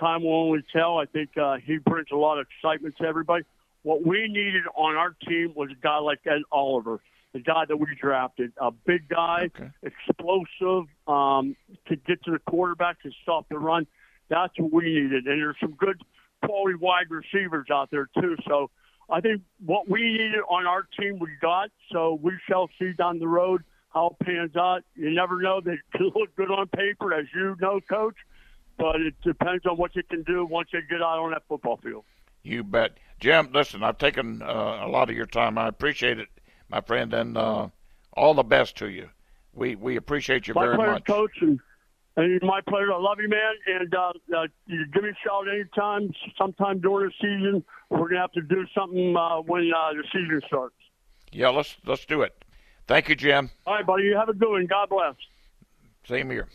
Time 0.00 0.24
will 0.24 0.34
only 0.34 0.64
tell. 0.74 0.98
I 0.98 1.04
think 1.04 1.36
uh, 1.36 1.56
he 1.64 1.76
brings 1.76 2.08
a 2.10 2.16
lot 2.16 2.38
of 2.38 2.46
excitement 2.50 2.96
to 3.02 3.04
everybody. 3.04 3.44
What 3.82 4.04
we 4.04 4.28
needed 4.28 4.64
on 4.74 4.96
our 4.96 5.14
team 5.28 5.52
was 5.54 5.68
a 5.70 5.80
guy 5.80 5.98
like 5.98 6.20
Ed 6.26 6.42
Oliver 6.50 7.00
the 7.34 7.40
guy 7.40 7.64
that 7.68 7.76
we 7.76 7.88
drafted. 8.00 8.52
A 8.58 8.70
big 8.70 9.08
guy, 9.08 9.50
okay. 9.54 9.70
explosive, 9.82 10.86
um, 11.08 11.56
to 11.88 11.96
get 11.96 12.22
to 12.24 12.30
the 12.30 12.38
quarterback 12.48 13.02
to 13.02 13.10
stop 13.22 13.48
the 13.50 13.58
run. 13.58 13.86
That's 14.30 14.52
what 14.56 14.72
we 14.72 14.84
needed. 14.84 15.26
And 15.26 15.40
there's 15.40 15.56
some 15.60 15.72
good 15.72 16.00
quality 16.44 16.76
wide 16.76 17.10
receivers 17.10 17.66
out 17.72 17.90
there 17.90 18.08
too. 18.18 18.36
So 18.48 18.70
I 19.10 19.20
think 19.20 19.42
what 19.64 19.88
we 19.88 20.02
needed 20.02 20.40
on 20.48 20.66
our 20.66 20.86
team 20.98 21.18
we 21.18 21.28
got. 21.40 21.70
So 21.92 22.18
we 22.20 22.32
shall 22.48 22.68
see 22.78 22.92
down 22.92 23.18
the 23.18 23.28
road 23.28 23.62
how 23.90 24.16
it 24.18 24.24
pans 24.24 24.56
out. 24.56 24.82
You 24.94 25.10
never 25.10 25.40
know. 25.40 25.60
They 25.60 25.78
look 26.00 26.34
good 26.36 26.50
on 26.50 26.68
paper, 26.68 27.12
as 27.12 27.26
you 27.34 27.56
know, 27.60 27.80
coach. 27.88 28.16
But 28.76 29.00
it 29.00 29.14
depends 29.22 29.64
on 29.66 29.76
what 29.76 29.94
you 29.94 30.02
can 30.02 30.22
do 30.22 30.44
once 30.44 30.70
you 30.72 30.80
get 30.88 31.00
out 31.00 31.18
on 31.20 31.30
that 31.30 31.42
football 31.48 31.76
field. 31.76 32.04
You 32.42 32.64
bet. 32.64 32.98
Jim, 33.20 33.50
listen, 33.52 33.82
I've 33.82 33.98
taken 33.98 34.42
uh, 34.42 34.80
a 34.82 34.88
lot 34.88 35.08
of 35.08 35.16
your 35.16 35.26
time. 35.26 35.56
I 35.56 35.68
appreciate 35.68 36.18
it 36.18 36.28
my 36.68 36.80
friend, 36.80 37.14
and 37.14 37.36
uh, 37.36 37.68
all 38.14 38.34
the 38.34 38.42
best 38.42 38.76
to 38.78 38.88
you. 38.88 39.08
We 39.52 39.76
we 39.76 39.96
appreciate 39.96 40.48
you 40.48 40.54
my 40.54 40.64
very 40.64 40.76
pleasure, 40.76 40.92
much. 40.92 41.04
Coach, 41.04 41.36
and, 41.40 41.60
and 42.16 42.40
my 42.42 42.60
pleasure. 42.60 42.92
I 42.92 42.98
love 42.98 43.18
you, 43.20 43.28
man. 43.28 43.54
And 43.66 43.94
uh, 43.94 44.12
uh, 44.36 44.46
you 44.66 44.86
give 44.92 45.02
me 45.02 45.10
a 45.10 45.18
shout 45.26 45.46
anytime, 45.52 46.12
sometime 46.38 46.80
during 46.80 47.10
the 47.10 47.14
season. 47.20 47.64
We're 47.90 48.08
gonna 48.08 48.20
have 48.20 48.32
to 48.32 48.42
do 48.42 48.64
something 48.74 49.16
uh, 49.16 49.38
when 49.38 49.70
uh, 49.74 49.92
the 49.92 50.04
season 50.12 50.40
starts. 50.46 50.74
Yeah, 51.32 51.48
let's 51.48 51.76
let's 51.86 52.04
do 52.04 52.22
it. 52.22 52.44
Thank 52.86 53.08
you, 53.08 53.14
Jim. 53.14 53.50
All 53.66 53.74
right, 53.74 53.86
buddy. 53.86 54.04
You 54.04 54.16
have 54.16 54.28
a 54.28 54.34
good 54.34 54.50
one. 54.50 54.66
God 54.66 54.88
bless. 54.88 55.14
Same 56.06 56.30
here. 56.30 56.48